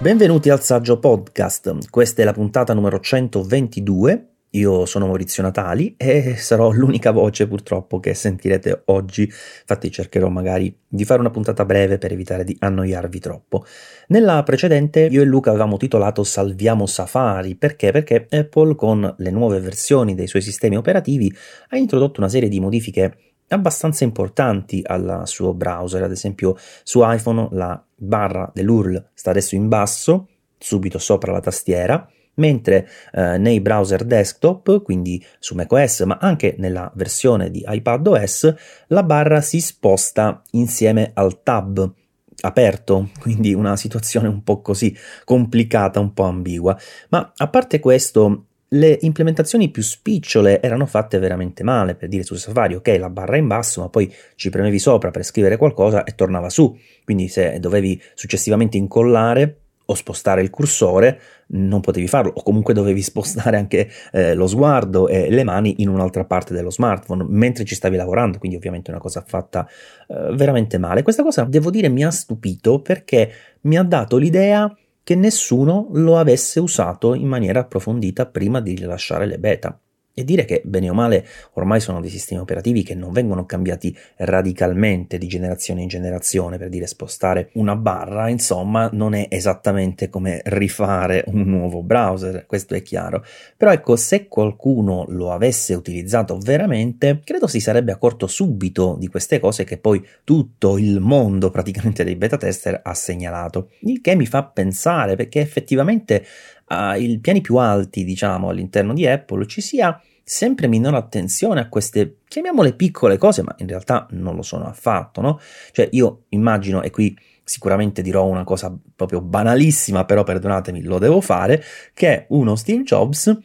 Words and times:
Benvenuti 0.00 0.48
al 0.48 0.62
Saggio 0.62 1.00
Podcast, 1.00 1.90
questa 1.90 2.22
è 2.22 2.24
la 2.24 2.32
puntata 2.32 2.72
numero 2.72 3.00
122. 3.00 4.28
Io 4.50 4.86
sono 4.86 5.06
Maurizio 5.06 5.42
Natali 5.42 5.96
e 5.96 6.36
sarò 6.36 6.70
l'unica 6.70 7.10
voce 7.10 7.48
purtroppo 7.48 7.98
che 7.98 8.14
sentirete 8.14 8.82
oggi, 8.86 9.22
infatti 9.22 9.90
cercherò 9.90 10.28
magari 10.28 10.72
di 10.86 11.04
fare 11.04 11.18
una 11.18 11.30
puntata 11.30 11.64
breve 11.64 11.98
per 11.98 12.12
evitare 12.12 12.44
di 12.44 12.56
annoiarvi 12.60 13.18
troppo. 13.18 13.64
Nella 14.06 14.40
precedente 14.44 15.00
io 15.00 15.20
e 15.20 15.24
Luca 15.24 15.50
avevamo 15.50 15.76
titolato 15.76 16.22
Salviamo 16.22 16.86
Safari, 16.86 17.56
perché? 17.56 17.90
Perché 17.90 18.28
Apple 18.30 18.76
con 18.76 19.16
le 19.18 19.30
nuove 19.32 19.58
versioni 19.58 20.14
dei 20.14 20.28
suoi 20.28 20.42
sistemi 20.42 20.76
operativi 20.76 21.34
ha 21.70 21.76
introdotto 21.76 22.20
una 22.20 22.28
serie 22.28 22.48
di 22.48 22.60
modifiche 22.60 23.27
abbastanza 23.48 24.04
importanti 24.04 24.82
al 24.84 25.22
suo 25.24 25.54
browser, 25.54 26.02
ad 26.02 26.10
esempio 26.10 26.56
su 26.82 27.00
iPhone 27.02 27.48
la 27.52 27.82
barra 27.94 28.50
dell'URL 28.54 29.10
sta 29.14 29.30
adesso 29.30 29.54
in 29.54 29.68
basso, 29.68 30.28
subito 30.58 30.98
sopra 30.98 31.32
la 31.32 31.40
tastiera, 31.40 32.08
mentre 32.38 32.88
eh, 33.12 33.38
nei 33.38 33.60
browser 33.60 34.04
desktop, 34.04 34.82
quindi 34.82 35.24
su 35.38 35.54
macOS, 35.54 36.00
ma 36.00 36.18
anche 36.20 36.54
nella 36.58 36.90
versione 36.94 37.50
di 37.50 37.64
iPadOS, 37.66 38.54
la 38.88 39.02
barra 39.02 39.40
si 39.40 39.60
sposta 39.60 40.42
insieme 40.52 41.10
al 41.14 41.42
tab 41.42 41.92
aperto, 42.40 43.10
quindi 43.18 43.54
una 43.54 43.76
situazione 43.76 44.28
un 44.28 44.42
po' 44.42 44.60
così 44.60 44.96
complicata, 45.24 46.00
un 46.00 46.12
po' 46.12 46.24
ambigua. 46.24 46.78
Ma 47.10 47.32
a 47.36 47.48
parte 47.48 47.80
questo, 47.80 48.46
le 48.70 48.98
implementazioni 49.00 49.70
più 49.70 49.82
spicciole 49.82 50.60
erano 50.60 50.86
fatte 50.86 51.18
veramente 51.18 51.62
male, 51.62 51.94
per 51.94 52.08
dire 52.08 52.22
su 52.22 52.34
Safari, 52.34 52.74
ok, 52.74 52.96
la 52.98 53.08
barra 53.08 53.36
è 53.36 53.38
in 53.38 53.46
basso, 53.46 53.80
ma 53.80 53.88
poi 53.88 54.12
ci 54.34 54.50
premevi 54.50 54.78
sopra 54.78 55.10
per 55.10 55.24
scrivere 55.24 55.56
qualcosa 55.56 56.04
e 56.04 56.14
tornava 56.14 56.50
su. 56.50 56.76
Quindi 57.04 57.28
se 57.28 57.58
dovevi 57.60 58.00
successivamente 58.14 58.76
incollare 58.76 59.60
o 59.90 59.94
spostare 59.94 60.42
il 60.42 60.50
cursore, 60.50 61.18
non 61.48 61.80
potevi 61.80 62.06
farlo, 62.08 62.30
o 62.34 62.42
comunque 62.42 62.74
dovevi 62.74 63.00
spostare 63.00 63.56
anche 63.56 63.88
eh, 64.12 64.34
lo 64.34 64.46
sguardo 64.46 65.08
e 65.08 65.30
le 65.30 65.44
mani 65.44 65.76
in 65.78 65.88
un'altra 65.88 66.26
parte 66.26 66.52
dello 66.52 66.70
smartphone 66.70 67.24
mentre 67.26 67.64
ci 67.64 67.74
stavi 67.74 67.96
lavorando, 67.96 68.38
quindi 68.38 68.58
ovviamente 68.58 68.90
una 68.90 69.00
cosa 69.00 69.24
fatta 69.26 69.66
eh, 70.08 70.34
veramente 70.34 70.76
male. 70.76 71.02
Questa 71.02 71.22
cosa, 71.22 71.44
devo 71.44 71.70
dire, 71.70 71.88
mi 71.88 72.04
ha 72.04 72.10
stupito 72.10 72.82
perché 72.82 73.32
mi 73.62 73.78
ha 73.78 73.82
dato 73.82 74.18
l'idea 74.18 74.70
che 75.08 75.14
nessuno 75.14 75.88
lo 75.92 76.18
avesse 76.18 76.60
usato 76.60 77.14
in 77.14 77.28
maniera 77.28 77.60
approfondita 77.60 78.26
prima 78.26 78.60
di 78.60 78.74
rilasciare 78.74 79.24
le 79.24 79.38
beta. 79.38 79.80
E 80.18 80.24
dire 80.24 80.44
che, 80.44 80.62
bene 80.64 80.90
o 80.90 80.94
male, 80.94 81.24
ormai 81.52 81.78
sono 81.78 82.00
dei 82.00 82.10
sistemi 82.10 82.40
operativi 82.40 82.82
che 82.82 82.96
non 82.96 83.12
vengono 83.12 83.46
cambiati 83.46 83.96
radicalmente 84.16 85.16
di 85.16 85.28
generazione 85.28 85.82
in 85.82 85.86
generazione, 85.86 86.58
per 86.58 86.70
dire 86.70 86.88
spostare 86.88 87.50
una 87.52 87.76
barra, 87.76 88.28
insomma, 88.28 88.90
non 88.92 89.14
è 89.14 89.28
esattamente 89.30 90.08
come 90.08 90.40
rifare 90.46 91.22
un 91.28 91.42
nuovo 91.42 91.84
browser, 91.84 92.46
questo 92.46 92.74
è 92.74 92.82
chiaro. 92.82 93.24
Però 93.56 93.70
ecco, 93.70 93.94
se 93.94 94.26
qualcuno 94.26 95.04
lo 95.06 95.30
avesse 95.30 95.74
utilizzato 95.74 96.36
veramente, 96.38 97.20
credo 97.22 97.46
si 97.46 97.60
sarebbe 97.60 97.92
accorto 97.92 98.26
subito 98.26 98.96
di 98.98 99.06
queste 99.06 99.38
cose 99.38 99.62
che 99.62 99.78
poi 99.78 100.04
tutto 100.24 100.78
il 100.78 100.98
mondo 100.98 101.50
praticamente 101.50 102.02
dei 102.02 102.16
beta 102.16 102.36
tester 102.36 102.80
ha 102.82 102.94
segnalato. 102.94 103.70
Il 103.82 104.00
che 104.00 104.16
mi 104.16 104.26
fa 104.26 104.42
pensare, 104.42 105.14
perché 105.14 105.38
effettivamente 105.38 106.24
ai 106.70 107.18
piani 107.18 107.40
più 107.40 107.56
alti, 107.56 108.04
diciamo, 108.04 108.50
all'interno 108.50 108.92
di 108.92 109.06
Apple 109.06 109.46
ci 109.46 109.62
sia 109.62 109.98
sempre 110.28 110.66
minore 110.66 110.96
attenzione 110.96 111.60
a 111.60 111.68
queste, 111.68 112.18
chiamiamole 112.28 112.74
piccole 112.74 113.16
cose, 113.16 113.42
ma 113.42 113.54
in 113.58 113.66
realtà 113.66 114.06
non 114.10 114.36
lo 114.36 114.42
sono 114.42 114.66
affatto, 114.66 115.22
no? 115.22 115.40
Cioè 115.72 115.88
io 115.92 116.24
immagino, 116.30 116.82
e 116.82 116.90
qui 116.90 117.16
sicuramente 117.42 118.02
dirò 118.02 118.26
una 118.26 118.44
cosa 118.44 118.76
proprio 118.94 119.22
banalissima, 119.22 120.04
però 120.04 120.24
perdonatemi, 120.24 120.82
lo 120.82 120.98
devo 120.98 121.22
fare, 121.22 121.62
che 121.94 122.26
uno 122.28 122.56
Steve 122.56 122.82
Jobs 122.82 123.36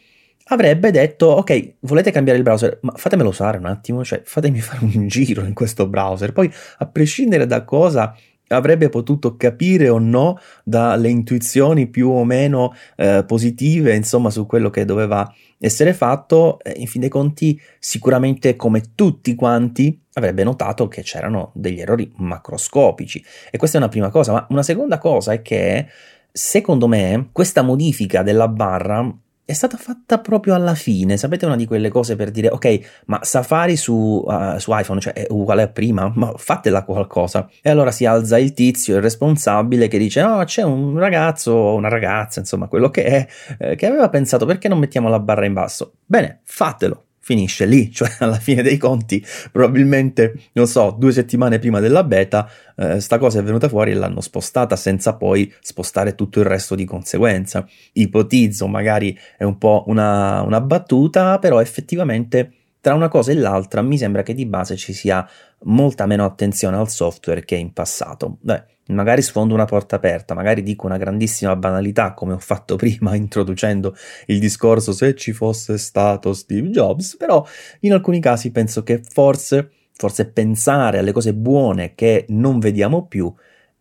avrebbe 0.47 0.91
detto 0.91 1.27
ok 1.27 1.75
volete 1.79 2.11
cambiare 2.11 2.37
il 2.37 2.43
browser 2.43 2.79
ma 2.81 2.91
fatemelo 2.97 3.29
usare 3.29 3.57
un 3.57 3.65
attimo 3.65 4.03
cioè 4.03 4.21
fatemi 4.25 4.59
fare 4.59 4.83
un 4.83 5.07
giro 5.07 5.45
in 5.45 5.53
questo 5.53 5.87
browser 5.87 6.33
poi 6.33 6.51
a 6.79 6.85
prescindere 6.85 7.45
da 7.45 7.63
cosa 7.63 8.13
avrebbe 8.55 8.89
potuto 8.89 9.35
capire 9.35 9.89
o 9.89 9.99
no 9.99 10.39
dalle 10.63 11.09
intuizioni 11.09 11.87
più 11.87 12.09
o 12.09 12.23
meno 12.23 12.73
eh, 12.95 13.23
positive, 13.25 13.95
insomma, 13.95 14.29
su 14.29 14.45
quello 14.45 14.69
che 14.69 14.85
doveva 14.85 15.31
essere 15.65 15.93
fatto, 15.93 16.59
eh, 16.61 16.73
in 16.75 16.87
fin 16.87 17.01
dei 17.01 17.09
conti, 17.09 17.59
sicuramente 17.79 18.57
come 18.57 18.81
tutti 18.95 19.33
quanti 19.33 19.97
avrebbe 20.13 20.43
notato 20.43 20.87
che 20.89 21.01
c'erano 21.03 21.51
degli 21.55 21.79
errori 21.79 22.11
macroscopici. 22.17 23.23
E 23.49 23.57
questa 23.57 23.77
è 23.77 23.79
una 23.79 23.89
prima 23.89 24.09
cosa, 24.09 24.33
ma 24.33 24.45
una 24.49 24.63
seconda 24.63 24.97
cosa 24.97 25.31
è 25.31 25.41
che 25.41 25.87
secondo 26.31 26.87
me 26.87 27.29
questa 27.31 27.61
modifica 27.61 28.23
della 28.23 28.47
barra 28.47 29.09
è 29.45 29.53
stata 29.53 29.77
fatta 29.77 30.19
proprio 30.19 30.55
alla 30.55 30.75
fine. 30.75 31.17
Sapete, 31.17 31.45
una 31.45 31.55
di 31.55 31.65
quelle 31.65 31.89
cose 31.89 32.15
per 32.15 32.31
dire, 32.31 32.49
ok, 32.49 33.03
ma 33.05 33.19
Safari 33.23 33.75
su, 33.75 34.23
uh, 34.25 34.57
su 34.57 34.71
iPhone 34.73 34.99
cioè, 34.99 35.13
è 35.13 35.27
uguale 35.29 35.63
a 35.63 35.67
prima, 35.67 36.11
ma 36.15 36.33
fatela 36.35 36.83
qualcosa. 36.83 37.49
E 37.61 37.69
allora 37.69 37.91
si 37.91 38.05
alza 38.05 38.37
il 38.37 38.53
tizio, 38.53 38.95
il 38.95 39.01
responsabile, 39.01 39.87
che 39.87 39.97
dice: 39.97 40.21
No, 40.21 40.43
c'è 40.45 40.63
un 40.63 40.97
ragazzo 40.97 41.51
o 41.51 41.75
una 41.75 41.89
ragazza, 41.89 42.39
insomma, 42.39 42.67
quello 42.67 42.89
che 42.89 43.03
è, 43.03 43.27
eh, 43.59 43.75
che 43.75 43.85
aveva 43.85 44.09
pensato 44.09 44.45
perché 44.45 44.67
non 44.67 44.79
mettiamo 44.79 45.09
la 45.09 45.19
barra 45.19 45.45
in 45.45 45.53
basso. 45.53 45.93
Bene, 46.05 46.39
fatelo 46.43 47.05
finisce 47.23 47.65
lì, 47.65 47.89
cioè 47.95 48.11
alla 48.19 48.37
fine 48.37 48.61
dei 48.61 48.77
conti, 48.77 49.25
probabilmente, 49.51 50.49
non 50.53 50.67
so, 50.67 50.93
due 50.97 51.13
settimane 51.13 51.57
prima 51.57 51.79
della 51.79 52.03
beta, 52.03 52.49
eh, 52.75 52.99
sta 52.99 53.17
cosa 53.17 53.39
è 53.39 53.43
venuta 53.43 53.69
fuori 53.69 53.91
e 53.91 53.93
l'hanno 53.93 54.21
spostata 54.21 54.75
senza 54.75 55.15
poi 55.15 55.51
spostare 55.61 56.15
tutto 56.15 56.39
il 56.39 56.45
resto 56.45 56.75
di 56.75 56.83
conseguenza. 56.83 57.65
Ipotizzo, 57.93 58.67
magari 58.67 59.17
è 59.37 59.45
un 59.45 59.57
po' 59.57 59.85
una, 59.87 60.41
una 60.41 60.59
battuta, 60.59 61.39
però 61.39 61.61
effettivamente 61.61 62.51
tra 62.83 62.95
una 62.95 63.07
cosa 63.07 63.31
e 63.31 63.35
l'altra 63.35 63.81
mi 63.81 63.97
sembra 63.97 64.23
che 64.23 64.33
di 64.33 64.45
base 64.45 64.75
ci 64.75 64.91
sia 64.91 65.25
molta 65.61 66.05
meno 66.05 66.25
attenzione 66.25 66.75
al 66.75 66.89
software 66.89 67.45
che 67.45 67.55
in 67.55 67.71
passato. 67.71 68.39
Beh, 68.41 68.61
magari 68.87 69.21
sfondo 69.21 69.53
una 69.53 69.63
porta 69.63 69.95
aperta, 69.95 70.33
magari 70.33 70.63
dico 70.63 70.85
una 70.85 70.97
grandissima 70.97 71.55
banalità 71.55 72.13
come 72.13 72.33
ho 72.33 72.39
fatto 72.39 72.75
prima 72.75 73.15
introducendo 73.15 73.95
il 74.25 74.37
discorso 74.37 74.91
se 74.91 75.15
ci 75.15 75.31
fosse 75.31 75.77
stato 75.77 76.33
Steve 76.33 76.71
Jobs, 76.71 77.15
però 77.15 77.45
in 77.79 77.93
alcuni 77.93 78.19
casi 78.19 78.51
penso 78.51 78.83
che 78.83 79.01
forse, 79.01 79.71
forse 79.93 80.29
pensare 80.29 80.97
alle 80.97 81.13
cose 81.13 81.33
buone 81.33 81.95
che 81.95 82.25
non 82.27 82.59
vediamo 82.59 83.05
più 83.05 83.33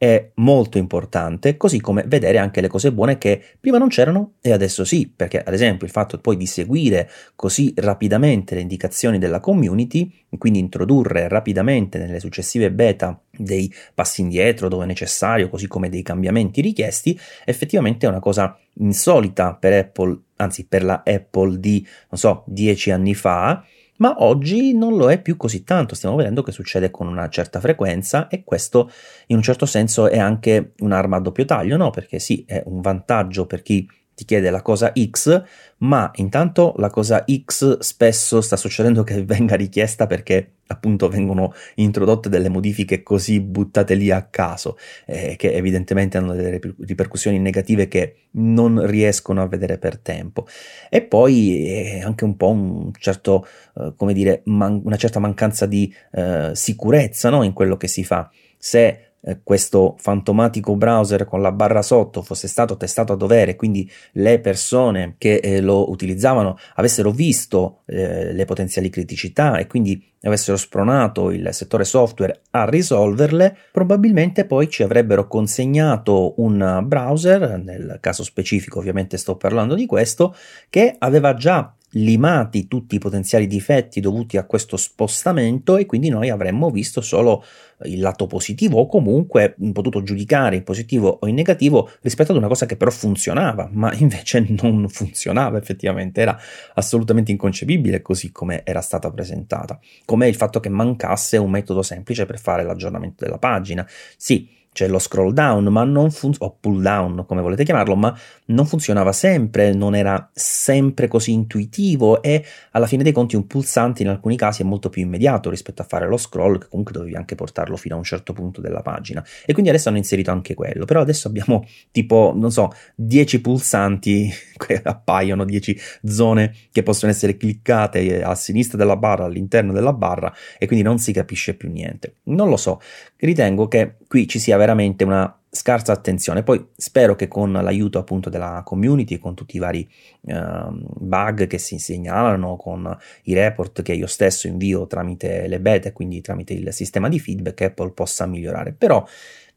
è 0.03 0.33
molto 0.35 0.79
importante, 0.79 1.57
così 1.57 1.79
come 1.79 2.03
vedere 2.09 2.39
anche 2.39 2.61
le 2.61 2.67
cose 2.67 2.91
buone 2.91 3.19
che 3.19 3.41
prima 3.61 3.79
non 3.79 3.87
c'erano 3.87 4.33
e 4.41 4.51
adesso 4.51 4.85
sì, 4.85 5.09
perché 5.15 5.41
ad 5.41 5.55
esempio 5.55 5.87
il 5.87 5.93
fatto 5.93 6.19
poi 6.19 6.37
di 6.37 6.47
seguire 6.47 7.09
così 7.37 7.73
rapidamente 7.77 8.57
le 8.57 8.63
indicazioni 8.63 9.19
della 9.19 9.39
community, 9.39 10.13
quindi 10.39 10.59
introdurre 10.59 11.29
rapidamente 11.29 11.99
nelle 11.99 12.19
successive 12.19 12.73
beta 12.73 13.17
dei 13.31 13.73
passi 13.95 14.23
indietro 14.23 14.69
dove 14.69 14.87
necessario, 14.87 15.49
così 15.49 15.69
come 15.69 15.89
dei 15.89 16.03
cambiamenti 16.03 16.61
richiesti, 16.61 17.17
effettivamente 17.45 18.05
è 18.05 18.09
una 18.09 18.19
cosa 18.19 18.59
insolita 18.79 19.55
per 19.55 19.73
Apple, 19.73 20.19
anzi 20.39 20.67
per 20.67 20.83
la 20.83 21.03
Apple 21.07 21.61
di, 21.61 21.87
non 22.11 22.19
so, 22.19 22.43
dieci 22.49 22.91
anni 22.91 23.15
fa, 23.15 23.65
ma 24.03 24.17
oggi 24.19 24.75
non 24.75 24.97
lo 24.97 25.13
è 25.13 25.23
più 25.23 25.37
così 25.37 25.63
tanto, 25.63 25.95
stiamo 25.95 26.17
vedendo 26.17 26.43
che 26.43 26.51
succede 26.51 26.91
con 26.91 27.07
una 27.07 27.29
certa 27.29 27.61
frequenza 27.61 28.27
e 28.27 28.43
questo 28.43 28.91
in 29.27 29.37
un 29.37 29.43
certo 29.43 29.65
senso 29.65 30.09
è 30.09 30.19
anche 30.19 30.73
un'arma 30.79 31.19
a 31.19 31.21
doppio 31.21 31.45
taglio, 31.45 31.77
no? 31.77 31.91
Perché 31.91 32.19
sì, 32.19 32.43
è 32.45 32.61
un 32.67 32.81
vantaggio 32.81 33.47
per 33.47 33.63
chi 33.63 33.89
ti 34.15 34.25
chiede 34.25 34.51
la 34.51 34.63
cosa 34.63 34.93
X, 34.95 35.43
ma 35.79 36.11
intanto 36.17 36.75
la 36.77 36.91
cosa 36.91 37.25
X 37.27 37.79
spesso 37.79 38.41
sta 38.41 38.57
succedendo 38.57 39.03
che 39.03 39.25
venga 39.25 39.57
richiesta 39.57 40.07
perché 40.07 40.53
appunto 40.67 41.09
vengono 41.09 41.53
introdotte 41.77 42.29
delle 42.29 42.49
modifiche 42.49 43.03
così 43.03 43.41
buttate 43.41 43.95
lì 43.95 44.11
a 44.11 44.23
caso, 44.23 44.79
eh, 45.07 45.37
che 45.37 45.53
evidentemente 45.53 46.17
hanno 46.17 46.35
delle 46.35 46.59
ripercussioni 46.79 47.39
negative 47.39 47.89
che 47.89 48.17
non 48.33 48.87
riescono 48.87 49.43
a 49.43 49.49
vedere 49.49 49.79
per 49.79 49.99
tempo. 49.99 50.47
E 50.89 51.03
poi 51.03 51.69
è 51.69 52.01
anche 52.01 52.25
un 52.25 52.37
po' 52.37 52.49
un 52.49 52.91
certo, 52.99 53.47
eh, 53.77 53.93
come 53.97 54.15
dire, 54.15 54.43
man- 54.47 54.81
una 54.85 54.97
certa 54.97 55.21
mancanza 55.21 55.67
di 55.67 55.93
eh, 56.13 56.51
sicurezza 56.55 57.29
no? 57.29 57.43
in 57.43 57.53
quello 57.53 57.77
che 57.77 57.89
si 57.89 58.03
fa. 58.03 58.31
Se 58.57 59.12
eh, 59.25 59.41
questo 59.43 59.95
fantomatico 59.99 60.75
browser 60.75 61.25
con 61.25 61.41
la 61.41 61.53
barra 61.53 61.83
sotto 61.83 62.23
fosse 62.23 62.49
stato 62.49 62.77
testato 62.77 63.13
a 63.13 63.17
dovere, 63.17 63.57
quindi 63.57 63.89
le 64.13 64.41
persone 64.41 65.15
che 65.19 65.37
eh, 65.37 65.61
lo 65.61 65.91
utilizzavano 65.91 66.57
avessero 66.75 67.11
visto 67.11 67.83
eh, 67.87 68.33
le 68.33 68.45
potenziali 68.45 68.91
criticità 68.91 69.59
e 69.59 69.67
quindi 69.67 70.11
avessero 70.23 70.57
spronato 70.57 71.31
il 71.31 71.49
settore 71.53 71.85
software 71.85 72.43
a 72.51 72.69
risolverle, 72.69 73.57
probabilmente 73.73 74.45
poi 74.45 74.69
ci 74.69 74.83
avrebbero 74.83 75.27
consegnato 75.27 76.35
un 76.39 76.83
browser, 76.85 77.61
nel 77.63 77.99
caso 78.01 78.25
specifico 78.25 78.79
ovviamente 78.79 79.17
sto 79.17 79.37
parlando 79.37 79.75
di 79.75 79.87
questo, 79.87 80.35
che 80.69 80.95
aveva 80.99 81.35
già 81.35 81.75
limati 81.93 82.69
tutti 82.69 82.95
i 82.95 82.99
potenziali 82.99 83.47
difetti 83.47 84.01
dovuti 84.01 84.37
a 84.37 84.45
questo 84.45 84.77
spostamento 84.77 85.77
e 85.77 85.87
quindi 85.87 86.09
noi 86.09 86.31
avremmo 86.31 86.71
visto 86.71 87.01
solo 87.01 87.45
il 87.85 88.01
lato 88.01 88.27
positivo 88.27 88.79
o 88.79 88.87
comunque 88.87 89.57
potuto 89.73 90.03
giudicare 90.03 90.57
in 90.57 90.63
positivo 90.63 91.19
o 91.21 91.27
in 91.27 91.35
negativo 91.35 91.91
rispetto 92.01 92.33
ad 92.33 92.39
una 92.39 92.47
cosa 92.47 92.67
che 92.67 92.77
però 92.77 92.91
funzionava, 92.91 93.69
ma 93.73 93.93
invece 93.99 94.45
non 94.61 94.89
funzionava 94.89 95.59
effettivamente, 95.59 96.21
era 96.21 96.39
assolutamente 96.75 97.31
inconcepibile 97.31 98.03
così 98.03 98.31
come 98.31 98.63
era 98.65 98.81
stata 98.81 99.11
presentata, 99.11 99.79
come 100.05 100.29
il 100.29 100.35
fatto 100.37 100.61
che 100.61 100.69
mancasse 100.69 101.37
un 101.37 101.51
metodo 101.51 101.83
semplice 101.83 102.27
per 102.27 102.39
fare 102.39 102.63
l'aggiornamento 102.63 103.25
della 103.25 103.39
pagina. 103.39 103.87
Sì, 104.17 104.49
c'è 104.73 104.89
lo 104.89 104.99
scroll 104.99 105.33
down, 105.33 105.65
ma 105.67 105.85
non 105.85 106.11
fun- 106.11 106.35
o 106.39 106.57
pull 106.59 106.81
down, 106.81 107.25
come 107.27 107.43
volete 107.43 107.63
chiamarlo, 107.65 107.95
ma 107.95 108.17
non 108.47 108.67
funzionava 108.67 109.13
sempre, 109.13 109.73
non 109.75 109.95
era 109.95 110.31
sempre 110.33 111.09
così 111.09 111.33
intuitivo 111.33 112.23
e 112.23 112.45
alla 112.73 112.87
fine 112.87 113.03
dei 113.03 113.13
conti 113.13 113.37
un 113.37 113.47
pulsante 113.47 114.03
in 114.03 114.09
alcuni 114.09 114.37
casi 114.37 114.63
è 114.63 114.65
molto 114.65 114.89
più 114.89 115.03
immediato 115.03 115.51
rispetto 115.51 115.83
a 115.83 115.85
fare 115.85 116.09
lo 116.09 116.17
scroll, 116.17 116.59
che 116.59 116.69
comunque 116.69 116.95
dovevi 116.95 117.15
anche 117.15 117.35
portarlo 117.35 117.77
fino 117.77 117.95
a 117.95 117.99
un 117.99 118.05
certo 118.05 118.33
punto 118.33 118.61
della 118.61 118.81
pagina. 118.81 119.25
E 119.45 119.53
quindi 119.53 119.71
adesso 119.71 119.89
hanno 119.91 119.99
inserito 119.99 120.31
anche 120.31 120.55
quello, 120.55 120.87
però 120.87 121.01
adesso 121.01 121.29
abbiamo 121.29 121.67
tipo, 121.91 122.33
non 122.35 122.51
so, 122.51 122.71
10 122.95 123.41
pulsanti 123.43 124.31
che 124.57 124.81
appaiono, 124.83 125.45
10 125.45 125.79
zone 126.05 126.55
che 126.73 126.83
possono 126.83 127.13
essere 127.13 127.37
cliccate 127.37 128.23
a 128.23 128.35
sinistra 128.35 128.79
della 128.79 128.97
barra, 128.97 129.25
all'interno 129.25 129.73
della 129.73 129.93
barra 129.93 130.33
e 130.59 130.67
quindi 130.67 130.85
non 130.85 130.99
si 130.99 131.13
capisce 131.13 131.55
più 131.55 131.71
niente. 131.71 132.17
Non 132.25 132.49
lo 132.49 132.57
so, 132.57 132.81
ritengo 133.27 133.69
che 133.69 133.97
qui 134.07 134.27
ci 134.29 134.39
sia 134.39 134.57
veramente 134.57 135.05
una 135.05 135.37
scarsa 135.55 135.93
attenzione. 135.93 136.43
Poi 136.43 136.69
spero 136.75 137.15
che 137.15 137.29
con 137.29 137.53
l'aiuto 137.53 137.99
appunto 137.99 138.31
della 138.31 138.63
community, 138.65 139.19
con 139.19 139.35
tutti 139.35 139.57
i 139.57 139.59
vari 139.59 139.89
uh, 140.23 140.71
bug 140.71 141.47
che 141.47 141.59
si 141.59 141.79
segnalano, 141.79 142.57
con 142.57 142.97
i 143.25 143.35
report 143.35 143.83
che 143.83 143.93
io 143.93 144.07
stesso 144.07 144.47
invio 144.47 144.87
tramite 144.87 145.47
le 145.49 145.61
beta, 145.61 145.93
quindi 145.93 146.23
tramite 146.23 146.55
il 146.55 146.73
sistema 146.73 147.09
di 147.09 147.21
feedback, 147.21 147.61
Apple 147.63 147.91
possa 147.91 148.27
migliorare. 148.27 148.73
Però 148.73 149.05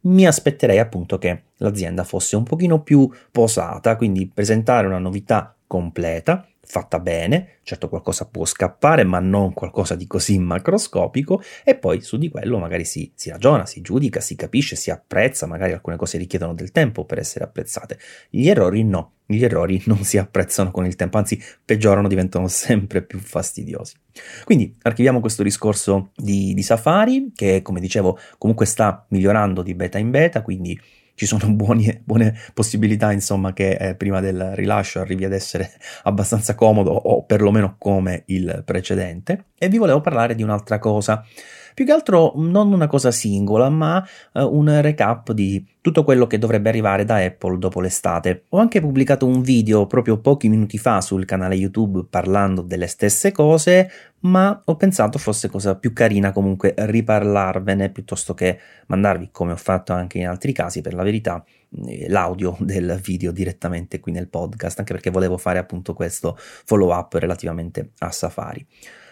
mi 0.02 0.28
aspetterei 0.28 0.80
appunto 0.80 1.18
che 1.18 1.44
l'azienda 1.58 2.04
fosse 2.04 2.36
un 2.36 2.44
pochino 2.44 2.82
più 2.82 3.10
posata, 3.32 3.96
quindi 3.96 4.30
presentare 4.32 4.88
una 4.88 5.00
novità 5.00 5.56
completa 5.66 6.46
fatta 6.66 7.00
bene, 7.00 7.60
certo 7.64 7.90
qualcosa 7.90 8.26
può 8.26 8.46
scappare, 8.46 9.04
ma 9.04 9.20
non 9.20 9.54
qualcosa 9.54 9.96
di 9.96 10.08
così 10.08 10.38
macroscopico, 10.40 11.42
e 11.64 11.76
poi 11.76 12.02
su 12.02 12.18
di 12.18 12.30
quello 12.30 12.58
magari 12.58 12.86
si, 12.86 13.12
si, 13.16 13.30
ragiona, 13.30 13.66
si 13.66 13.82
giudica, 13.82 14.20
si 14.20 14.36
capisce, 14.36 14.76
si 14.76 14.92
apprezza, 14.92 15.46
magari 15.46 15.74
alcune 15.74 15.96
cose 15.96 16.18
richiedono 16.18 16.54
del 16.54 16.72
tempo 16.72 17.06
per 17.06 17.20
essere 17.20 17.46
apprezzate. 17.46 17.98
Gli 18.30 18.48
errori 18.48 18.84
no, 18.84 19.14
gli 19.26 19.44
errori 19.44 19.82
non 19.86 20.04
si 20.04 20.18
apprezzano 20.18 20.72
con 20.72 20.86
il 20.86 20.96
tempo, 20.96 21.18
anzi 21.18 21.42
peggiorano, 21.64 22.08
diventano 22.08 22.48
sempre 22.48 23.02
più 23.02 23.20
fastidiosi. 23.20 23.96
Quindi 24.44 24.76
archiviamo 24.82 25.20
questo 25.20 25.44
discorso 25.44 26.12
di, 26.16 26.54
di 26.54 26.64
Safari, 26.64 27.32
che 27.36 27.62
come 27.62 27.80
dicevo 27.80 28.18
comunque 28.38 28.66
sta 28.66 29.06
migliorando 29.10 29.62
di 29.62 29.74
beta 29.74 29.98
in 29.98 30.12
beta, 30.12 30.42
quindi 30.42 30.80
ci 31.16 31.26
sono 31.26 31.52
buoni, 31.52 32.02
buone 32.04 32.38
possibilità, 32.54 33.12
insomma, 33.12 33.54
che 33.54 33.72
eh, 33.72 33.96
prima 33.96 34.20
del 34.20 34.52
rilascio 34.54 35.00
arrivi 35.00 35.26
ad 35.26 35.34
essere 35.34 35.72
abbastanza 36.04 36.56
comodo 36.56 36.92
o 36.92 37.24
perlomeno 37.24 37.76
come 37.78 38.24
il 38.28 38.62
precedente. 38.66 39.46
E 39.66 39.68
vi 39.68 39.80
volevo 39.80 40.00
parlare 40.00 40.36
di 40.36 40.44
un'altra 40.44 40.78
cosa. 40.78 41.26
Più 41.74 41.86
che 41.86 41.92
altro 41.92 42.34
non 42.36 42.72
una 42.72 42.86
cosa 42.86 43.10
singola, 43.10 43.68
ma 43.68 43.98
uh, 44.34 44.42
un 44.42 44.80
recap 44.80 45.32
di 45.32 45.66
tutto 45.82 46.04
quello 46.04 46.28
che 46.28 46.38
dovrebbe 46.38 46.70
arrivare 46.70 47.04
da 47.04 47.16
Apple 47.16 47.58
dopo 47.58 47.82
l'estate. 47.82 48.44
Ho 48.50 48.60
anche 48.60 48.80
pubblicato 48.80 49.26
un 49.26 49.42
video 49.42 49.88
proprio 49.88 50.20
pochi 50.20 50.50
minuti 50.50 50.78
fa 50.78 51.02
sul 51.02 51.26
canale 51.26 51.56
YouTube 51.56 52.06
parlando 52.08 52.62
delle 52.62 52.86
stesse 52.86 53.32
cose, 53.32 53.90
ma 54.20 54.62
ho 54.64 54.76
pensato 54.76 55.18
fosse 55.18 55.50
cosa 55.50 55.76
più 55.76 55.94
carina 55.94 56.32
comunque 56.32 56.76
riparlarvene 56.78 57.90
piuttosto 57.90 58.36
che 58.36 58.60
mandarvi, 58.86 59.30
come 59.32 59.54
ho 59.54 59.58
fatto 59.58 59.94
anche 59.94 60.20
in 60.20 60.28
altri 60.28 60.54
casi, 60.54 60.82
per 60.82 60.94
la 60.94 61.02
verità, 61.02 61.44
eh, 61.88 62.08
l'audio 62.08 62.56
del 62.62 63.00
video 63.04 63.32
direttamente 63.32 64.00
qui 64.00 64.12
nel 64.12 64.30
podcast, 64.30 64.78
anche 64.78 64.94
perché 64.94 65.10
volevo 65.10 65.38
fare 65.38 65.58
appunto 65.58 65.96
questo 65.96 66.38
follow 66.38 66.94
up 66.94 67.16
relativamente 67.16 67.94
a 67.98 68.12
Safari. 68.12 68.66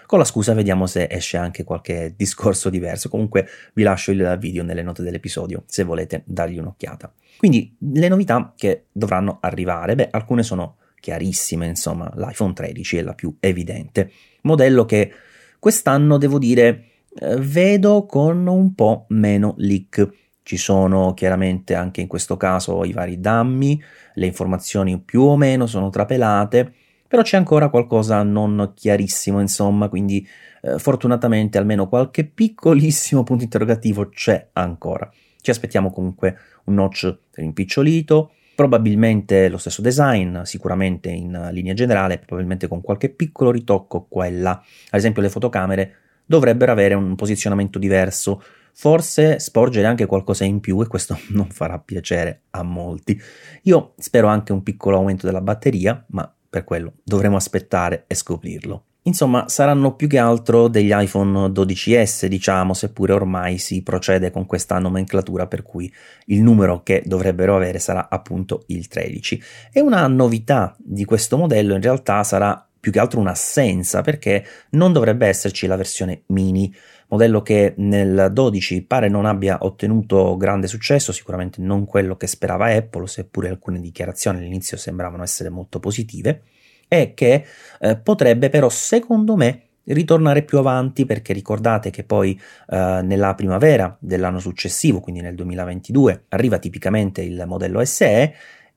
Con 0.06 0.20
la 0.20 0.26
scusa 0.26 0.54
vediamo 0.54 0.86
se 0.86 1.08
esce 1.10 1.38
anche 1.38 1.64
qualche 1.64 2.14
discorso 2.16 2.70
diverso. 2.70 3.10
Comunque 3.10 3.48
vi 3.74 3.84
lascio 3.84 4.12
il 4.12 4.38
video 4.40 4.64
nelle 4.64 4.84
note 4.84 5.04
dell'episodio 5.04 5.64
se 5.68 5.84
volete 5.84 6.24
dargli 6.26 6.58
un'occhiata. 6.58 7.14
Quindi 7.38 7.76
le 7.80 8.08
novità 8.08 8.54
che 8.56 8.86
dovranno 8.92 9.40
arrivare, 9.42 9.96
beh, 9.96 10.10
alcune 10.12 10.44
sono 10.44 10.78
chiarissime, 11.00 11.68
insomma, 11.68 12.12
l'iPhone 12.16 12.54
13 12.54 12.98
è 12.98 13.02
la 13.02 13.14
più 13.14 13.36
evidente. 13.40 14.12
Modello 14.44 14.86
che 14.86 15.12
quest'anno 15.60 16.18
devo 16.18 16.38
dire 16.38 16.86
eh, 17.16 17.36
vedo 17.38 18.06
con 18.06 18.48
un 18.48 18.74
po' 18.74 19.06
meno 19.10 19.54
leak. 19.58 20.10
Ci 20.44 20.58
sono 20.58 21.14
chiaramente 21.14 21.74
anche 21.74 22.02
in 22.02 22.08
questo 22.08 22.38
caso 22.38 22.84
i 22.84 22.92
vari 22.92 23.20
dammi, 23.20 23.82
le 24.16 24.26
informazioni 24.26 25.00
più 25.00 25.22
o 25.22 25.38
meno 25.38 25.68
sono 25.68 25.90
trapelate, 25.90 26.74
però 27.14 27.22
c'è 27.22 27.38
ancora 27.38 27.70
qualcosa 27.70 28.24
non 28.24 28.72
chiarissimo, 28.74 29.40
insomma, 29.40 29.88
quindi 29.88 30.28
eh, 30.64 30.80
fortunatamente 30.80 31.60
almeno 31.60 31.88
qualche 31.88 32.24
piccolissimo 32.24 33.22
punto 33.24 33.44
interrogativo 33.44 34.10
c'è 34.10 34.50
ancora. 34.54 35.08
Ci 35.40 35.52
aspettiamo 35.52 35.92
comunque 35.92 36.36
un 36.64 36.74
notch 36.74 37.16
rimpicciolito, 37.36 38.32
probabilmente 38.56 39.48
lo 39.48 39.60
stesso 39.60 39.84
design, 39.84 40.42
sicuramente 40.42 41.12
in 41.12 41.50
linea 41.52 41.76
generale, 41.76 42.18
probabilmente 42.18 42.68
con 42.68 42.82
qualche 42.82 43.10
piccolo 43.10 43.52
ritocco 43.52 44.08
qua 44.10 44.26
e 44.26 44.32
là. 44.32 44.54
Ad 44.54 45.00
esempio 45.00 45.22
le 45.22 45.30
fotocamere 45.30 45.96
dovrebbero 46.26 46.72
avere 46.72 46.96
un 46.96 47.14
posizionamento 47.14 47.78
diverso, 47.78 48.42
forse 48.74 49.38
sporgere 49.38 49.86
anche 49.86 50.08
qualcosa 50.08 50.46
in 50.46 50.60
più 50.62 50.82
e 50.82 50.88
questo 50.88 51.16
non 51.30 51.52
farà 51.52 51.78
piacere 51.78 52.46
a 52.50 52.64
molti. 52.64 53.22
Io 53.66 53.94
spero 54.00 54.26
anche 54.26 54.52
un 54.52 54.64
piccolo 54.64 54.98
aumento 54.98 55.28
della 55.28 55.42
batteria, 55.42 56.04
ma 56.08 56.28
per 56.54 56.66
quello 56.66 56.94
dovremo 57.04 57.36
aspettare 57.36 58.04
e 58.06 58.14
scoprirlo. 58.14 58.84
Insomma, 59.06 59.50
saranno 59.50 59.96
più 59.96 60.08
che 60.08 60.20
altro 60.20 60.68
degli 60.68 60.92
iPhone 60.94 61.48
12S, 61.48 62.28
diciamo, 62.28 62.76
seppure 62.76 63.12
ormai 63.12 63.58
si 63.58 63.82
procede 63.82 64.30
con 64.30 64.46
questa 64.46 64.78
nomenclatura 64.78 65.48
per 65.48 65.64
cui 65.64 65.92
il 66.28 66.44
numero 66.44 66.84
che 66.84 67.02
dovrebbero 67.04 67.56
avere 67.56 67.80
sarà 67.80 68.08
appunto 68.08 68.66
il 68.68 68.88
13. 68.88 69.42
E 69.72 69.82
una 69.82 70.06
novità 70.06 70.76
di 70.78 71.06
questo 71.06 71.38
modello 71.38 71.74
in 71.74 71.82
realtà 71.82 72.24
sarà 72.24 72.68
più 72.84 72.92
che 72.92 73.00
altro 73.00 73.22
un'assenza 73.22 74.02
perché 74.02 74.46
non 74.72 74.92
dovrebbe 74.92 75.26
esserci 75.26 75.68
la 75.68 75.78
versione 75.78 76.24
mini, 76.26 76.76
modello 77.08 77.42
che 77.42 77.76
nel 77.78 78.28
12 78.30 78.82
pare 78.82 79.08
non 79.08 79.24
abbia 79.26 79.60
ottenuto 79.62 80.36
grande 80.36 80.68
successo, 80.68 81.14
sicuramente 81.14 81.62
non 81.62 81.86
quello 81.86 82.18
che 82.18 82.28
sperava 82.28 82.66
Apple, 82.66 83.08
seppure 83.08 83.48
alcune 83.48 83.80
dichiarazioni 83.80 84.40
all'inizio 84.40 84.76
sembravano 84.76 85.24
essere 85.24 85.48
molto 85.48 85.80
positive, 85.80 86.42
e 86.90 87.14
che 87.14 87.46
eh, 87.80 87.96
potrebbe 87.96 88.50
però 88.50 88.68
secondo 88.68 89.38
me 89.38 89.62
ritornare 89.86 90.44
più 90.44 90.58
avanti 90.58 91.06
perché 91.06 91.32
ricordate 91.32 91.90
che 91.90 92.04
poi 92.04 92.38
eh, 92.68 93.00
nella 93.02 93.34
primavera 93.34 93.96
dell'anno 93.98 94.40
successivo, 94.40 95.00
quindi 95.00 95.22
nel 95.22 95.36
2022, 95.36 96.26
arriva 96.28 96.60
tipicamente 96.60 97.22
il 97.22 97.46
modello 97.48 97.82
SE 97.86 98.34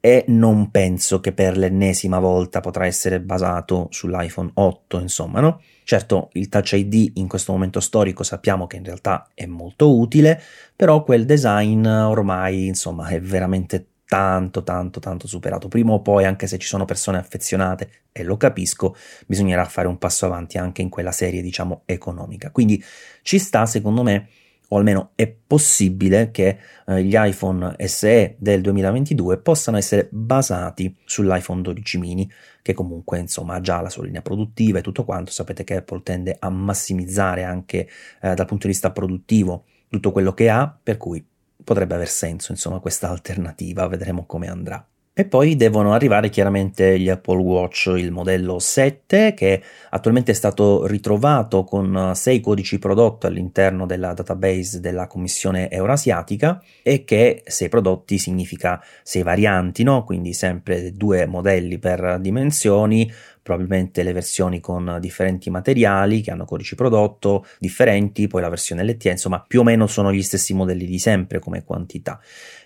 e 0.06 0.25
non 0.28 0.70
penso 0.70 1.18
che 1.18 1.32
per 1.32 1.56
l'ennesima 1.56 2.20
volta 2.20 2.60
potrà 2.60 2.86
essere 2.86 3.18
basato 3.18 3.88
sull'iPhone 3.90 4.52
8, 4.54 5.00
insomma, 5.00 5.40
no? 5.40 5.60
Certo, 5.82 6.28
il 6.34 6.48
Touch 6.48 6.75
ID 6.75 7.16
in 7.16 7.26
questo 7.26 7.50
momento 7.50 7.80
storico 7.80 8.22
sappiamo 8.22 8.68
che 8.68 8.76
in 8.76 8.84
realtà 8.84 9.30
è 9.34 9.46
molto 9.46 9.98
utile, 9.98 10.40
però 10.76 11.02
quel 11.02 11.25
design 11.25 11.84
ormai, 11.84 12.66
insomma, 12.68 13.08
è 13.08 13.20
veramente 13.20 13.86
tanto, 14.06 14.62
tanto, 14.62 15.00
tanto 15.00 15.26
superato. 15.26 15.66
Prima 15.66 15.94
o 15.94 16.00
poi, 16.02 16.25
anche 16.25 16.46
se 16.46 16.56
ci 16.58 16.68
sono 16.68 16.84
persone 16.84 17.18
affezionate, 17.18 17.90
e 18.12 18.22
lo 18.22 18.36
capisco, 18.36 18.94
bisognerà 19.26 19.64
fare 19.64 19.88
un 19.88 19.98
passo 19.98 20.25
avanti 20.26 20.56
anche 20.56 20.82
in 20.82 20.88
quella 20.88 21.10
serie, 21.10 21.42
diciamo, 21.42 21.82
economica. 21.84 22.52
Quindi 22.52 22.80
ci 23.22 23.40
sta, 23.40 23.66
secondo 23.66 24.04
me, 24.04 24.28
o 24.68 24.76
almeno 24.76 25.11
è 25.14 25.26
possibile 25.28 26.30
che 26.30 26.58
eh, 26.87 27.02
gli 27.04 27.14
iPhone 27.16 27.75
SE 27.87 28.37
del 28.38 28.61
2022 28.61 29.38
possano 29.38 29.76
essere 29.76 30.08
basati 30.11 30.94
sull'iPhone 31.04 31.62
12 31.62 31.99
mini, 31.99 32.30
che 32.62 32.75
comunque 32.75 33.18
insomma 33.18 33.54
ha 33.54 33.61
già 33.61 33.80
la 33.80 33.90
sua 33.90 34.04
linea 34.04 34.23
produttiva 34.23 34.78
e 34.78 34.82
tutto 34.82 35.04
quanto. 35.04 35.30
Sapete 35.30 35.64
che 35.64 35.76
Apple 35.76 36.02
tende 36.02 36.37
a 36.38 36.49
massimizzare 36.50 37.44
anche 37.44 37.88
eh, 38.20 38.35
dal 38.35 38.46
punto 38.46 38.66
di 38.66 38.73
vista 38.73 38.90
produttivo 38.90 39.64
tutto 39.88 40.11
quello 40.11 40.35
che 40.35 40.50
ha, 40.50 40.76
per 40.82 40.96
cui 40.96 41.25
potrebbe 41.62 41.94
aver 41.94 42.08
senso 42.08 42.52
insomma 42.52 42.80
questa 42.80 43.08
alternativa, 43.08 43.87
vedremo 43.87 44.25
come 44.26 44.49
andrà. 44.49 44.85
E 45.18 45.25
poi 45.25 45.56
devono 45.56 45.94
arrivare 45.94 46.28
chiaramente 46.28 47.00
gli 47.00 47.08
Apple 47.08 47.40
Watch, 47.40 47.87
il 47.96 48.12
modello 48.12 48.58
7 48.58 49.32
che 49.32 49.62
attualmente 49.88 50.32
è 50.32 50.35
stato 50.35 50.87
ritrovato 50.87 51.64
con 51.64 52.12
6 52.14 52.40
codici 52.40 52.78
prodotti 52.78 53.25
all'interno 53.25 53.87
della 53.87 54.12
database 54.12 54.78
della 54.78 55.06
Commissione 55.06 55.70
Eurasiatica 55.70 56.62
e 56.82 57.04
che 57.04 57.42
6 57.46 57.68
prodotti 57.70 58.18
significa 58.18 58.78
6 59.04 59.23
varianti, 59.23 59.85
no? 59.85 60.04
quindi 60.04 60.35
sempre 60.35 60.92
due 60.92 61.25
modelli 61.25 61.78
per 61.78 62.18
dimensioni, 62.20 63.11
probabilmente 63.46 64.02
le 64.02 64.12
versioni 64.12 64.58
con 64.58 64.98
differenti 65.00 65.50
materiali 65.50 66.20
che 66.20 66.32
hanno 66.32 66.44
codici 66.44 66.74
prodotto 66.74 67.46
differenti, 67.60 68.26
poi 68.26 68.42
la 68.42 68.48
versione 68.48 68.82
LTE, 68.82 69.10
insomma 69.10 69.44
più 69.46 69.60
o 69.60 69.62
meno 69.62 69.86
sono 69.86 70.12
gli 70.12 70.22
stessi 70.22 70.52
modelli 70.52 70.84
di 70.84 70.98
sempre 70.98 71.38
come 71.38 71.62
quantità. 71.62 72.20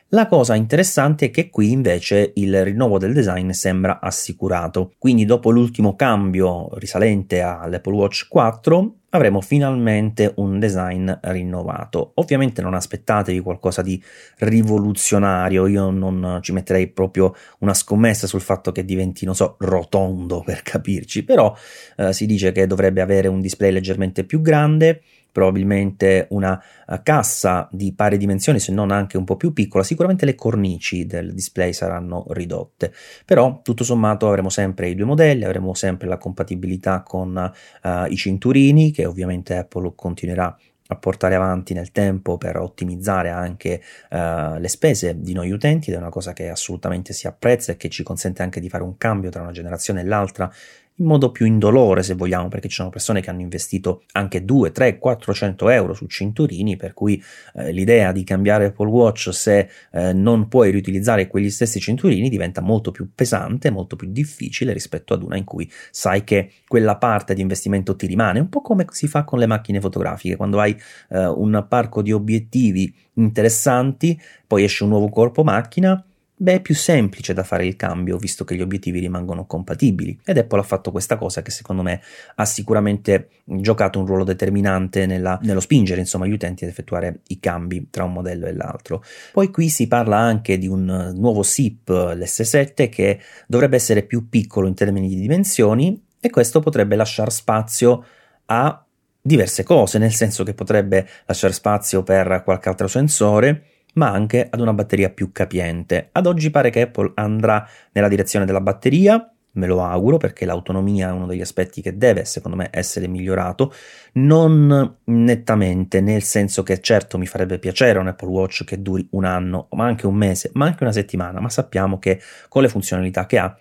La 0.09 0.27
cosa 0.27 0.55
interessante 0.55 1.27
è 1.27 1.31
che 1.31 1.51
qui 1.51 1.71
invece 1.71 2.33
il 2.37 2.65
rinnovo 2.65 2.97
del 2.97 3.13
design 3.13 3.51
sembra 3.51 4.01
assicurato, 4.01 4.95
quindi 4.97 5.27
dopo 5.27 5.51
l'ultimo 5.51 5.95
cambio 5.95 6.71
risalente 6.79 7.43
all'Apple 7.43 7.95
Watch 7.95 8.27
4 8.27 8.95
avremo 9.11 9.41
finalmente 9.41 10.33
un 10.37 10.59
design 10.59 11.11
rinnovato. 11.23 12.13
Ovviamente 12.15 12.63
non 12.63 12.75
aspettatevi 12.75 13.41
qualcosa 13.41 13.83
di 13.83 14.03
rivoluzionario, 14.39 15.67
io 15.67 15.91
non 15.91 16.39
ci 16.43 16.53
metterei 16.53 16.89
proprio 16.89 17.35
una 17.61 17.75
scommessa 17.75 18.27
sul 18.27 18.41
fatto 18.41 18.73
che 18.73 18.85
diventi, 18.85 19.25
non 19.25 19.35
so, 19.35 19.57
rotondo 19.59 20.43
per 20.45 20.63
capirci, 20.63 21.25
però 21.25 21.55
eh, 21.97 22.13
si 22.13 22.27
dice 22.27 22.53
che 22.53 22.67
dovrebbe 22.67 23.01
avere 23.01 23.29
un 23.29 23.41
display 23.41 23.73
leggermente 23.73 24.25
più 24.25 24.41
grande, 24.41 25.03
probabilmente 25.33 26.27
una 26.31 26.63
uh, 26.87 27.01
cassa 27.03 27.69
di 27.71 27.93
pari 27.95 28.17
dimensioni, 28.17 28.59
se 28.59 28.73
non 28.73 28.91
anche 28.91 29.17
un 29.17 29.25
po' 29.25 29.37
più 29.37 29.53
piccola, 29.53 29.85
sicuramente 29.85 30.25
le 30.25 30.35
cornici 30.35 31.07
del 31.07 31.33
display 31.35 31.73
saranno 31.73 32.27
ridotte, 32.31 32.93
però 33.25 33.61
tutto 33.63 33.85
sommato 33.85 34.27
avremo 34.29 34.49
sempre 34.49 34.89
i 34.89 34.95
due 34.95 35.07
modelli, 35.07 35.45
avremo 35.45 35.75
sempre 35.75 36.09
la 36.09 36.19
compatibilità 36.19 37.03
con 37.03 37.53
uh, 37.83 37.89
i 38.09 38.17
cinturini 38.17 38.91
che 38.91 39.07
ovviamente 39.07 39.57
Apple 39.57 39.93
continuerà 39.95 40.57
a 40.93 40.97
portare 40.97 41.35
avanti 41.35 41.73
nel 41.73 41.93
tempo 41.93 42.37
per 42.37 42.57
ottimizzare 42.57 43.31
anche 43.31 43.81
uh, 44.11 44.59
le 44.59 44.69
spese 44.69 45.21
di 45.21 45.33
noi 45.33 45.51
utenti 45.51 45.91
ed 45.91 45.97
è 45.97 45.99
una 45.99 46.09
cosa 46.09 46.33
che 46.33 46.49
assolutamente 46.49 47.13
si 47.13 47.27
apprezza 47.27 47.73
e 47.73 47.77
che 47.77 47.89
ci 47.89 48.03
consente 48.03 48.43
anche 48.43 48.61
di 48.61 48.69
fare 48.69 48.83
un 48.83 48.97
cambio 48.97 49.31
tra 49.31 49.43
una 49.43 49.53
generazione 49.53 50.01
e 50.01 50.05
l'altra 50.05 50.53
in 51.01 51.07
modo 51.07 51.31
più 51.31 51.47
indolore 51.47 52.03
se 52.03 52.15
vogliamo, 52.15 52.49
perché 52.49 52.69
ci 52.69 52.77
sono 52.77 52.91
persone 52.91 53.21
che 53.21 53.31
hanno 53.31 53.41
investito 53.41 54.05
anche 54.13 54.45
2, 54.45 54.71
3, 54.71 54.99
400 54.99 55.69
euro 55.71 55.95
su 55.95 56.07
cinturini, 56.07 56.77
per 56.77 56.93
cui 56.95 57.23
eh, 57.55 57.73
l'idea 57.73 58.13
di 58.13 58.23
cambiare 58.23 58.67
Apple 58.67 58.89
Watch 58.89 59.31
se 59.33 59.69
eh, 59.93 60.13
non 60.13 60.49
puoi 60.49 60.71
riutilizzare 60.71 61.27
quegli 61.27 61.51
stessi 61.51 61.81
cinturini 61.81 62.29
diventa 62.29 62.61
molto 62.61 62.91
più 62.91 63.11
pesante, 63.15 63.71
molto 63.71 63.97
più 63.97 64.09
difficile 64.11 64.73
rispetto 64.73 65.15
ad 65.15 65.23
una 65.23 65.37
in 65.37 65.45
cui 65.45 65.71
sai 65.91 66.23
che 66.23 66.53
quella 66.69 66.97
parte 66.97 67.35
di 67.35 67.41
investimento 67.41 67.97
ti 67.97 68.07
rimane, 68.07 68.39
un 68.39 68.49
po' 68.49 68.61
come 68.61 68.85
si 68.91 69.09
fa 69.09 69.25
con 69.25 69.39
le 69.39 69.47
macchine 69.47 69.81
fotografiche, 69.81 70.37
quando 70.37 70.61
hai 70.61 70.77
eh, 71.09 71.27
un 71.27 71.65
parco 71.69 72.03
di 72.03 72.13
obiettivi 72.13 72.95
interessanti, 73.15 74.21
poi 74.47 74.65
esce 74.65 74.85
un 74.85 74.91
nuovo 74.91 75.09
corpo 75.09 75.43
macchina, 75.43 76.05
Beh, 76.43 76.55
è 76.55 76.61
più 76.63 76.75
semplice 76.75 77.35
da 77.35 77.43
fare 77.43 77.67
il 77.67 77.77
cambio, 77.77 78.17
visto 78.17 78.45
che 78.45 78.55
gli 78.55 78.63
obiettivi 78.63 78.99
rimangono 78.99 79.45
compatibili. 79.45 80.21
Ed 80.25 80.39
Apple 80.39 80.61
ha 80.61 80.63
fatto 80.63 80.91
questa 80.91 81.19
cosa 81.19 81.43
che 81.43 81.51
secondo 81.51 81.83
me 81.83 82.01
ha 82.37 82.47
sicuramente 82.47 83.29
giocato 83.45 83.99
un 83.99 84.07
ruolo 84.07 84.25
determinante 84.25 85.05
nella, 85.05 85.39
nello 85.43 85.61
spingere 85.61 86.01
insomma, 86.01 86.25
gli 86.25 86.33
utenti 86.33 86.65
ad 86.65 86.71
effettuare 86.71 87.21
i 87.27 87.39
cambi 87.41 87.89
tra 87.91 88.05
un 88.05 88.15
modello 88.15 88.47
e 88.47 88.55
l'altro. 88.55 89.05
Poi 89.33 89.51
qui 89.51 89.69
si 89.69 89.87
parla 89.87 90.17
anche 90.17 90.57
di 90.57 90.67
un 90.67 91.13
nuovo 91.15 91.43
SIP, 91.43 91.91
l'S7, 91.91 92.89
che 92.89 93.21
dovrebbe 93.47 93.77
essere 93.77 94.03
più 94.05 94.31
piccolo 94.31 94.67
in 94.67 94.73
termini 94.73 95.09
di 95.09 95.21
dimensioni 95.21 96.03
e 96.19 96.31
questo 96.31 96.61
potrebbe 96.61 96.97
lasciare 96.97 97.31
spazio 97.31 98.03
a 98.47 98.83
diverse 99.21 99.63
cose, 99.63 99.99
nel 99.99 100.15
senso 100.15 100.43
che 100.43 100.55
potrebbe 100.55 101.07
lasciare 101.27 101.53
spazio 101.53 102.03
per 102.03 102.41
qualche 102.45 102.71
altro 102.71 102.89
sensore 102.89 103.65
ma 103.95 104.11
anche 104.11 104.47
ad 104.49 104.61
una 104.61 104.73
batteria 104.73 105.11
più 105.11 105.33
capiente. 105.33 106.09
Ad 106.13 106.27
oggi 106.27 106.51
pare 106.51 106.71
che 106.71 106.83
Apple 106.83 107.13
andrà 107.15 107.67
nella 107.93 108.09
direzione 108.09 108.45
della 108.45 108.61
batteria, 108.61 109.33
me 109.53 109.67
lo 109.67 109.83
auguro 109.83 110.17
perché 110.17 110.45
l'autonomia 110.45 111.09
è 111.09 111.13
uno 111.13 111.27
degli 111.27 111.41
aspetti 111.41 111.83
che 111.83 111.97
deve 111.97 112.25
secondo 112.25 112.57
me 112.57 112.69
essere 112.71 113.09
migliorato 113.09 113.73
non 114.13 114.99
nettamente 115.07 116.01
nel 116.01 116.23
senso 116.23 116.63
che 116.63 116.81
certo 116.81 117.19
mi 117.19 117.27
farebbe 117.27 117.59
piacere 117.59 117.99
un 117.99 118.07
Apple 118.07 118.29
Watch 118.29 118.63
che 118.63 118.81
duri 118.81 119.09
un 119.11 119.25
anno 119.25 119.67
ma 119.73 119.87
anche 119.87 120.07
un 120.07 120.15
mese 120.15 120.51
ma 120.55 120.67
anche 120.67 120.85
una 120.85 120.93
settimana 120.93 121.41
ma 121.41 121.49
sappiamo 121.49 121.99
che 121.99 122.21
con 122.49 122.63
le 122.63 122.69
funzionalità 122.69 123.27
che 123.27 123.39
ha 123.39 123.59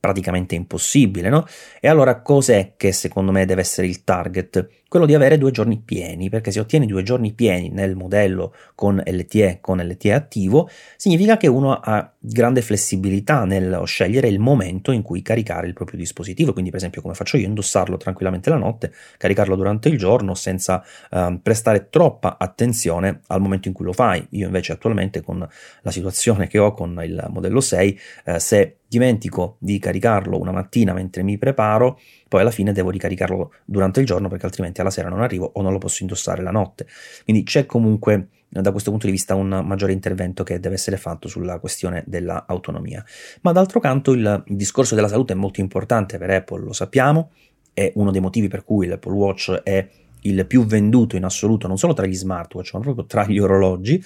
praticamente 0.00 0.54
impossibile, 0.54 1.28
no? 1.28 1.46
E 1.78 1.86
allora 1.86 2.22
cos'è 2.22 2.72
che 2.76 2.90
secondo 2.90 3.30
me 3.30 3.44
deve 3.44 3.60
essere 3.60 3.86
il 3.86 4.02
target? 4.02 4.68
Quello 4.90 5.06
di 5.06 5.14
avere 5.14 5.38
due 5.38 5.52
giorni 5.52 5.78
pieni, 5.78 6.28
perché 6.30 6.50
se 6.50 6.58
ottieni 6.58 6.84
due 6.84 7.04
giorni 7.04 7.32
pieni 7.32 7.68
nel 7.68 7.94
modello 7.94 8.52
con 8.74 9.00
LTE, 9.00 9.58
con 9.60 9.78
LTE 9.78 10.12
attivo, 10.12 10.68
significa 10.96 11.36
che 11.36 11.46
uno 11.46 11.74
ha 11.74 12.12
grande 12.18 12.60
flessibilità 12.60 13.44
nel 13.44 13.82
scegliere 13.84 14.26
il 14.26 14.40
momento 14.40 14.90
in 14.90 15.02
cui 15.02 15.22
caricare 15.22 15.68
il 15.68 15.74
proprio 15.74 15.96
dispositivo, 15.96 16.50
quindi 16.52 16.70
per 16.70 16.80
esempio 16.80 17.02
come 17.02 17.14
faccio 17.14 17.36
io, 17.36 17.46
indossarlo 17.46 17.98
tranquillamente 17.98 18.50
la 18.50 18.56
notte, 18.56 18.92
caricarlo 19.16 19.54
durante 19.54 19.88
il 19.88 19.96
giorno 19.96 20.34
senza 20.34 20.82
eh, 21.08 21.38
prestare 21.40 21.86
troppa 21.88 22.36
attenzione 22.36 23.20
al 23.28 23.40
momento 23.40 23.68
in 23.68 23.74
cui 23.74 23.84
lo 23.84 23.92
fai. 23.92 24.26
Io 24.30 24.46
invece 24.46 24.72
attualmente 24.72 25.20
con 25.20 25.38
la 25.82 25.90
situazione 25.92 26.48
che 26.48 26.58
ho 26.58 26.72
con 26.74 27.00
il 27.04 27.26
modello 27.30 27.60
6, 27.60 28.00
eh, 28.24 28.40
se 28.40 28.78
dimentico 28.90 29.54
di 29.60 29.78
caricarlo 29.78 30.36
una 30.36 30.50
mattina 30.50 30.92
mentre 30.92 31.22
mi 31.22 31.38
preparo, 31.38 32.00
poi 32.30 32.42
alla 32.42 32.52
fine 32.52 32.70
devo 32.70 32.90
ricaricarlo 32.90 33.54
durante 33.64 33.98
il 33.98 34.06
giorno 34.06 34.28
perché 34.28 34.46
altrimenti 34.46 34.80
alla 34.80 34.90
sera 34.90 35.08
non 35.08 35.20
arrivo 35.20 35.50
o 35.52 35.62
non 35.62 35.72
lo 35.72 35.78
posso 35.78 36.04
indossare 36.04 36.42
la 36.42 36.52
notte. 36.52 36.86
Quindi 37.24 37.42
c'è 37.42 37.66
comunque 37.66 38.28
da 38.48 38.70
questo 38.70 38.90
punto 38.90 39.06
di 39.06 39.12
vista 39.12 39.34
un 39.34 39.48
maggiore 39.64 39.90
intervento 39.90 40.44
che 40.44 40.60
deve 40.60 40.76
essere 40.76 40.96
fatto 40.96 41.26
sulla 41.26 41.58
questione 41.58 42.04
dell'autonomia. 42.06 43.04
Ma 43.40 43.50
d'altro 43.50 43.80
canto 43.80 44.12
il, 44.12 44.44
discorso 44.46 44.94
della 44.94 45.08
salute 45.08 45.32
è 45.32 45.36
molto 45.36 45.58
importante 45.58 46.18
per 46.18 46.30
Apple, 46.30 46.62
lo 46.62 46.72
sappiamo, 46.72 47.32
è 47.74 47.90
uno 47.96 48.12
dei 48.12 48.20
motivi 48.20 48.46
per 48.46 48.62
cui 48.62 48.86
l'Apple 48.86 49.12
Watch 49.12 49.50
è 49.64 49.88
il 50.22 50.46
più 50.46 50.64
venduto 50.66 51.16
in 51.16 51.24
assoluto 51.24 51.66
non 51.66 51.78
solo 51.78 51.94
tra 51.94 52.06
gli 52.06 52.14
smartwatch 52.14 52.74
ma 52.74 52.80
proprio 52.80 53.06
tra 53.06 53.26
gli 53.26 53.38
orologi 53.40 54.00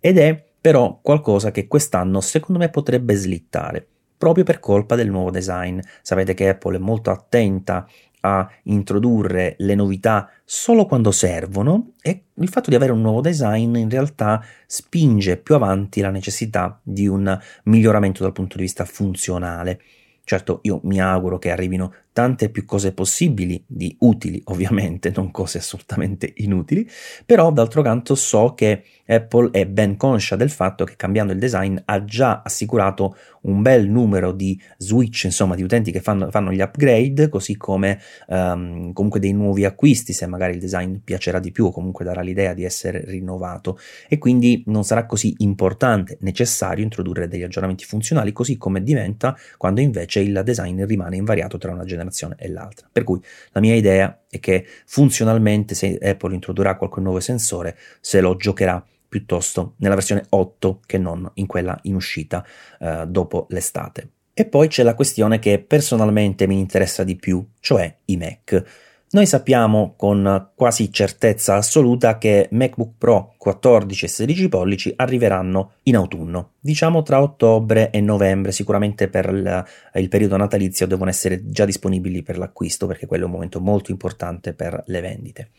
ed 0.00 0.16
è 0.16 0.42
però 0.58 1.00
qualcosa 1.02 1.50
che 1.50 1.66
quest'anno 1.66 2.20
secondo 2.20 2.60
me 2.60 2.70
potrebbe 2.70 3.14
slittare 3.16 3.86
proprio 4.16 4.44
per 4.44 4.60
colpa 4.60 4.94
del 4.94 5.10
nuovo 5.10 5.30
design. 5.30 5.78
Sapete 6.02 6.34
che 6.34 6.48
Apple 6.48 6.76
è 6.76 6.80
molto 6.80 7.10
attenta 7.10 7.86
a 8.20 8.50
introdurre 8.64 9.54
le 9.58 9.74
novità 9.74 10.28
solo 10.44 10.86
quando 10.86 11.12
servono 11.12 11.92
e 12.00 12.24
il 12.34 12.48
fatto 12.48 12.70
di 12.70 12.76
avere 12.76 12.92
un 12.92 13.00
nuovo 13.00 13.20
design 13.20 13.76
in 13.76 13.88
realtà 13.88 14.42
spinge 14.66 15.36
più 15.36 15.54
avanti 15.54 16.00
la 16.00 16.10
necessità 16.10 16.80
di 16.82 17.06
un 17.06 17.38
miglioramento 17.64 18.22
dal 18.22 18.32
punto 18.32 18.56
di 18.56 18.62
vista 18.62 18.84
funzionale. 18.84 19.80
Certo, 20.28 20.58
io 20.62 20.80
mi 20.82 21.00
auguro 21.00 21.38
che 21.38 21.52
arrivino 21.52 21.94
tante 22.12 22.48
più 22.48 22.64
cose 22.64 22.92
possibili, 22.92 23.62
di 23.64 23.94
utili 24.00 24.40
ovviamente, 24.46 25.12
non 25.14 25.30
cose 25.30 25.58
assolutamente 25.58 26.32
inutili, 26.38 26.88
però 27.24 27.52
d'altro 27.52 27.80
canto 27.82 28.16
so 28.16 28.54
che 28.54 28.82
Apple 29.06 29.50
è 29.52 29.66
ben 29.66 29.96
conscia 29.96 30.34
del 30.34 30.50
fatto 30.50 30.84
che 30.84 30.96
cambiando 30.96 31.32
il 31.32 31.38
design 31.38 31.76
ha 31.84 32.02
già 32.02 32.42
assicurato 32.42 33.14
un 33.42 33.62
bel 33.62 33.88
numero 33.88 34.32
di 34.32 34.60
switch, 34.78 35.24
insomma, 35.24 35.54
di 35.54 35.62
utenti 35.62 35.92
che 35.92 36.00
fanno, 36.00 36.28
fanno 36.30 36.50
gli 36.50 36.60
upgrade, 36.60 37.28
così 37.28 37.56
come 37.56 38.00
um, 38.26 38.92
comunque 38.92 39.20
dei 39.20 39.32
nuovi 39.32 39.64
acquisti, 39.64 40.12
se 40.12 40.26
magari 40.26 40.54
il 40.54 40.58
design 40.58 40.96
piacerà 41.04 41.38
di 41.38 41.52
più 41.52 41.66
o 41.66 41.70
comunque 41.70 42.04
darà 42.04 42.22
l'idea 42.22 42.52
di 42.52 42.64
essere 42.64 43.04
rinnovato. 43.04 43.78
E 44.08 44.18
quindi 44.18 44.64
non 44.66 44.82
sarà 44.82 45.06
così 45.06 45.34
importante, 45.38 46.16
necessario 46.22 46.82
introdurre 46.82 47.28
degli 47.28 47.44
aggiornamenti 47.44 47.84
funzionali, 47.84 48.32
così 48.32 48.56
come 48.56 48.82
diventa 48.82 49.36
quando 49.56 49.80
invece 49.80 50.15
il 50.20 50.42
design 50.44 50.84
rimane 50.84 51.16
invariato 51.16 51.58
tra 51.58 51.72
una 51.72 51.84
generazione 51.84 52.36
e 52.38 52.48
l'altra. 52.48 52.88
Per 52.90 53.04
cui 53.04 53.20
la 53.52 53.60
mia 53.60 53.74
idea 53.74 54.22
è 54.28 54.38
che 54.40 54.66
funzionalmente 54.86 55.74
se 55.74 55.98
Apple 56.00 56.34
introdurrà 56.34 56.76
qualche 56.76 57.00
nuovo 57.00 57.20
sensore, 57.20 57.76
se 58.00 58.20
lo 58.20 58.36
giocherà 58.36 58.84
piuttosto 59.08 59.74
nella 59.78 59.94
versione 59.94 60.24
8 60.28 60.80
che 60.84 60.98
non 60.98 61.30
in 61.34 61.46
quella 61.46 61.78
in 61.82 61.94
uscita 61.94 62.44
eh, 62.80 63.04
dopo 63.06 63.46
l'estate. 63.50 64.10
E 64.34 64.44
poi 64.44 64.68
c'è 64.68 64.82
la 64.82 64.94
questione 64.94 65.38
che 65.38 65.58
personalmente 65.58 66.46
mi 66.46 66.58
interessa 66.58 67.04
di 67.04 67.16
più, 67.16 67.42
cioè 67.60 67.96
i 68.06 68.18
Mac. 68.18 68.64
Noi 69.08 69.24
sappiamo 69.24 69.94
con 69.96 70.50
quasi 70.56 70.92
certezza 70.92 71.54
assoluta 71.54 72.18
che 72.18 72.48
MacBook 72.50 72.94
Pro 72.98 73.34
14 73.38 74.04
e 74.04 74.08
16 74.08 74.48
pollici 74.48 74.92
arriveranno 74.96 75.74
in 75.84 75.94
autunno, 75.94 76.54
diciamo 76.58 77.02
tra 77.02 77.22
ottobre 77.22 77.90
e 77.90 78.00
novembre, 78.00 78.50
sicuramente 78.50 79.06
per 79.06 79.26
il, 79.26 79.64
il, 79.94 80.08
periodo 80.08 80.36
natalizio 80.36 80.88
devono 80.88 81.08
essere 81.08 81.48
già 81.48 81.64
disponibili 81.64 82.24
per 82.24 82.36
l'acquisto 82.36 82.88
perché 82.88 83.06
quello 83.06 83.22
è 83.22 83.26
un 83.26 83.32
momento 83.32 83.60
molto 83.60 83.92
importante 83.92 84.54
per 84.54 84.82
le 84.86 85.00
vendite. 85.00 85.50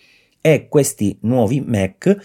E 0.41 0.67
questi 0.67 1.17
nuovi 1.21 1.61
Mac 1.61 2.17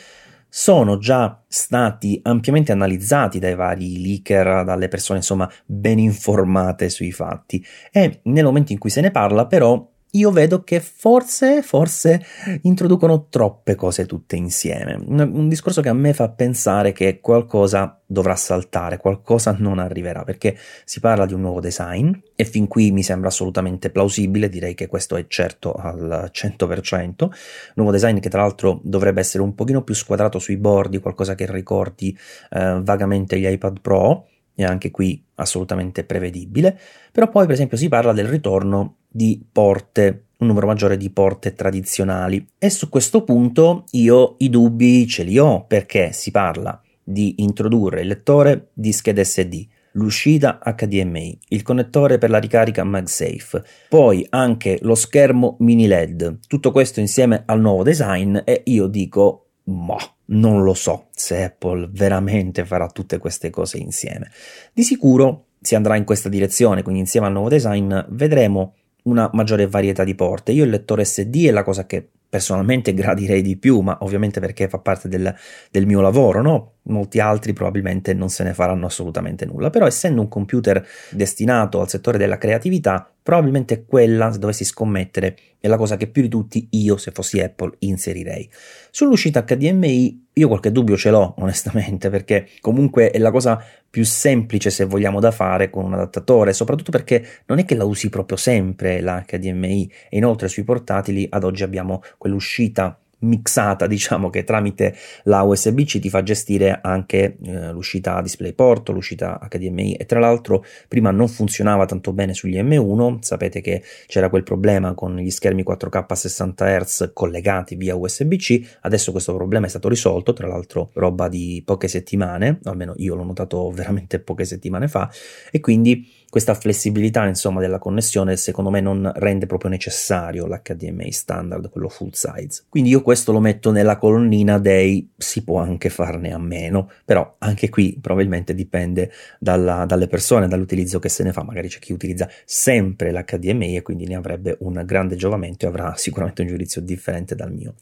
sono 0.49 0.99
già 0.99 1.41
stati 1.47 2.19
ampiamente 2.25 2.73
analizzati 2.73 3.39
dai 3.39 3.55
vari 3.55 4.03
leaker, 4.03 4.65
dalle 4.65 4.89
persone 4.89 5.21
insomma 5.21 5.51
ben 5.65 6.01
informate 6.01 6.89
sui 6.91 7.13
fatti 7.13 7.65
e 7.93 8.21
nel 8.25 8.45
momento 8.45 8.73
in 8.73 8.79
cui 8.79 8.91
se 8.91 9.01
ne 9.01 9.13
parla 9.13 9.47
però 9.47 9.89
io 10.15 10.31
vedo 10.31 10.63
che 10.63 10.81
forse, 10.81 11.63
forse 11.63 12.23
introducono 12.63 13.29
troppe 13.29 13.75
cose 13.75 14.05
tutte 14.05 14.37
insieme. 14.37 14.95
Un, 14.95 15.49
discorso 15.49 15.81
che 15.81 15.89
a 15.89 15.95
me 15.95 16.13
fa 16.13 16.29
pensare 16.29 16.93
che 16.93 17.21
qualcosa 17.21 17.99
dovrà 18.05 18.37
saltare, 18.37 18.99
qualcosa 18.99 19.57
non 19.59 19.79
arriverà, 19.79 20.23
perché 20.25 20.57
si 20.85 21.01
parla 21.01 21.25
di 21.25 21.33
un 21.33 21.41
nuovo 21.41 21.61
design 21.61 22.13
e 22.35 22.45
fin 22.45 22.69
qui 22.69 22.91
mi 22.91 23.03
sembra 23.03 23.29
assolutamente 23.29 23.89
plausibile, 23.89 24.51
direi 24.51 24.75
che 24.75 24.87
questo 24.87 25.17
è 25.17 25.25
certo 25.29 25.73
al 25.73 26.31
100%. 26.31 27.31
Nuovo 27.77 27.91
design 27.91 28.19
che 28.19 28.29
tra 28.29 28.43
l'altro 28.43 28.81
dovrebbe 28.83 29.21
essere 29.21 29.43
un 29.43 29.55
pochino 29.55 29.83
più 29.83 29.95
squadrato 29.95 30.39
sui 30.39 30.59
bordi, 30.59 30.99
qualcosa 30.99 31.35
che 31.35 31.51
ricordi 31.51 32.17
eh, 32.51 32.81
vagamente 32.83 33.39
gli 33.39 33.47
iPad 33.47 33.81
Pro 33.81 34.27
e 34.55 34.65
anche 34.65 34.91
qui 34.91 35.25
assolutamente 35.37 36.05
prevedibile, 36.05 36.79
però 37.11 37.31
poi 37.31 37.47
per 37.47 37.55
esempio 37.55 37.79
si 37.79 37.89
parla 37.89 38.13
del 38.13 38.27
ritorno 38.27 38.99
di 39.13 39.45
porte, 39.53 40.25
un 40.39 40.47
numero 40.49 40.67
maggiore 40.67 40.97
di 40.97 41.11
porte 41.11 41.55
tradizionali 41.55 42.45
e 42.59 42.71
su 42.71 42.89
questo 42.89 43.23
punto 43.23 43.85
io 43.93 44.35
i 44.39 44.51
dubbi 44.51 45.07
ce 45.07 45.23
li 45.23 45.39
ho 45.39 45.65
perché 45.67 46.13
si 46.13 46.31
parla 46.31 46.81
di 47.05 47.35
introdurre 47.39 48.01
il 48.01 48.09
lettore 48.09 48.69
di 48.73 48.93
schede 48.93 49.25
SD, 49.25 49.67
l'uscita 49.93 50.59
HDMI, 50.65 51.39
il 51.49 51.63
connettore 51.63 52.19
per 52.19 52.31
la 52.31 52.39
ricarica 52.39 52.85
MagSafe, 52.85 53.63
poi 53.89 54.27
anche 54.31 54.79
lo 54.83 54.95
schermo 54.95 55.57
mini 55.61 55.87
LED, 55.87 56.39
tutto 56.47 56.71
questo 56.71 57.01
insieme 57.01 57.43
al 57.47 57.61
nuovo 57.61 57.83
design 57.83 58.39
e 58.45 58.63
io 58.65 58.87
dico, 58.87 59.47
ma 59.65 59.97
non 60.27 60.63
lo 60.63 60.75
so 60.75 61.09
se 61.11 61.45
Apple 61.45 61.89
veramente 61.93 62.65
farà 62.65 62.89
tutte 62.89 63.19
queste 63.19 63.51
cose 63.51 63.79
insieme. 63.79 64.31
Di 64.73 64.83
sicuro 64.83 65.47
si 65.61 65.75
andrà 65.75 65.97
in 65.97 66.05
questa 66.05 66.29
direzione, 66.29 66.83
quindi 66.83 67.01
insieme 67.01 67.27
al 67.27 67.33
nuovo 67.33 67.49
design 67.49 67.97
vedremo 68.09 68.75
una 69.03 69.29
maggiore 69.33 69.67
varietà 69.67 70.05
di 70.05 70.15
porte. 70.15 70.53
Io 70.53 70.65
il 70.65 70.71
lettore 70.71 71.05
SD 71.05 71.47
è 71.47 71.51
la 71.51 71.63
cosa 71.63 71.87
che 71.87 72.07
personalmente 72.33 72.95
gradirei 72.95 73.43
di 73.43 73.57
più, 73.57 73.81
ma 73.81 73.99
ovviamente 74.01 74.41
perché 74.41 74.69
fa 74.69 74.79
parte 74.79 75.09
del, 75.09 75.35
del, 75.71 75.87
mio 75.87 76.01
lavoro, 76.01 76.41
no? 76.41 76.73
Molti 76.85 77.21
altri 77.21 77.53
probabilmente 77.53 78.15
non 78.15 78.31
se 78.31 78.43
ne 78.43 78.55
faranno 78.55 78.87
assolutamente 78.87 79.45
nulla, 79.45 79.69
però 79.69 79.87
essendo 79.87 80.23
un 80.23 80.29
computer 80.29 80.85
destinato 81.11 81.81
al 81.81 81.89
settore 81.89 82.17
della 82.17 82.39
creatività, 82.39 83.13
probabilmente 83.23 83.85
quella, 83.85 84.33
se 84.33 84.39
dovessi 84.39 84.65
scommettere, 84.65 85.37
è 85.61 85.69
la 85.69 85.77
cosa 85.77 85.97
che 85.97 86.07
più 86.07 86.23
di 86.23 86.29
tutti 86.29 86.69
io, 86.71 86.97
se 86.97 87.11
fossi 87.11 87.39
Apple, 87.39 87.75
inserirei. 87.81 88.51
Sull'uscita 88.91 89.45
HDMI 89.45 90.22
io 90.35 90.49
qualche 90.49 90.73
dubbio 90.73 90.97
ce 90.97 91.11
l'ho, 91.11 91.35
onestamente, 91.39 92.09
perché 92.09 92.49
comunque 92.61 93.11
è 93.11 93.19
la 93.19 93.31
cosa 93.31 93.63
più 93.91 94.05
semplice, 94.05 94.71
se 94.71 94.85
vogliamo, 94.85 95.21
da 95.21 95.31
fare 95.31 95.69
con 95.69 95.85
un 95.85 95.95
adattatore, 95.95 96.53
soprattutto 96.53 96.91
perché 96.91 97.43
non 97.47 97.59
è 97.59 97.65
che 97.65 97.75
la 97.75 97.85
usi 97.85 98.09
proprio 98.09 98.39
sempre 98.39 99.01
la 99.01 99.23
HDMI 99.27 99.93
e 100.09 100.17
inoltre 100.17 100.49
sui 100.49 100.65
portatili 100.65 101.27
ad 101.29 101.45
oggi 101.45 101.63
abbiamo 101.63 102.03
quell'uscita 102.17 102.99
mixata, 103.23 103.87
diciamo 103.87 104.31
che 104.31 104.45
tramite 104.45 104.95
la 105.25 105.43
USB-C 105.43 105.99
ti 105.99 106.09
fa 106.09 106.23
gestire 106.23 106.79
anche 106.83 107.37
eh, 107.43 107.73
l'uscita 107.73 108.21
DisplayPort, 108.21 108.91
l'uscita 108.91 109.41
HDMI 109.49 109.95
e 109.95 110.07
tra 110.07 110.21
l'altro 110.21 110.65
prima 110.89 111.11
non 111.11 111.29
funzionava 111.29 111.87
tanto 111.87 112.13
bene 112.13 112.35
sugli 112.35 112.61
M1, 112.61 113.19
sapete 113.21 113.61
che 113.61 113.83
c'era 114.07 114.29
quel 114.29 114.43
problema 114.43 114.95
con 114.95 115.17
gli 115.17 115.31
schermi 115.31 115.65
4K 115.67 116.05
a 116.09 116.15
60 116.15 116.79
Hz 116.79 117.11
collegati 117.13 117.75
via 117.77 117.95
USB-C, 117.95 118.79
adesso 118.83 119.13
questo 119.13 119.35
problema 119.35 119.67
è 119.67 119.69
stato 119.69 119.89
risolto, 119.89 120.33
tra 120.33 120.47
l'altro 120.47 120.91
roba 120.95 121.29
di 121.29 121.63
poche 121.65 121.89
settimane, 121.89 122.59
almeno 122.65 122.95
io 122.97 123.15
l'ho 123.15 123.25
notato 123.25 123.71
veramente 123.71 124.21
poche 124.21 124.45
settimane 124.45 124.89
fa. 124.89 125.11
E 125.51 125.61
quindi 125.61 126.07
questa 126.33 126.55
flessibilità 126.55 127.27
insomma 127.27 127.61
della 127.61 127.79
connessione 127.79 128.39
secondo 128.39 128.71
me 128.71 128.81
non 128.81 129.13
rende 129.17 129.45
proprio 129.45 129.69
necessario 129.69 130.47
l'HDMI 130.47 131.13
standard, 131.13 131.69
quello 131.69 131.91
full 131.91 132.09
size. 132.13 132.65
Quindi 132.71 132.89
io 132.89 133.03
questo 133.03 133.33
lo 133.33 133.39
metto 133.39 133.71
nella 133.71 133.99
colonnina 133.99 134.59
dei 134.59 135.11
si 135.15 135.45
può 135.45 135.61
anche 135.61 135.91
farne 135.91 136.33
a 136.33 136.39
meno, 136.39 136.91
però 137.05 137.35
anche 137.37 137.69
qui 137.69 137.99
probabilmente 138.01 138.55
dipende 138.55 139.13
dalla, 139.39 139.85
dalle 139.85 140.07
persone, 140.07 140.49
dall'utilizzo 140.49 140.99
che 140.99 141.11
se 141.11 141.23
ne 141.23 141.35
fa, 141.35 141.43
magari 141.43 141.69
c'è 141.69 141.81
chi 141.81 141.93
utilizza 141.93 142.27
sempre 142.47 143.13
l'HDMI 143.13 143.77
e 143.77 143.83
quindi 143.83 144.07
ne 144.07 144.15
avrebbe 144.15 144.57
un 144.61 144.83
grande 144.87 145.17
giovamento 145.17 145.67
e 145.67 145.69
avrà 145.69 145.97
sicuramente 146.01 146.41
un 146.41 146.49
giudizio 146.49 146.81
differente 146.81 147.35
dal 147.35 147.53
mio. 147.53 147.75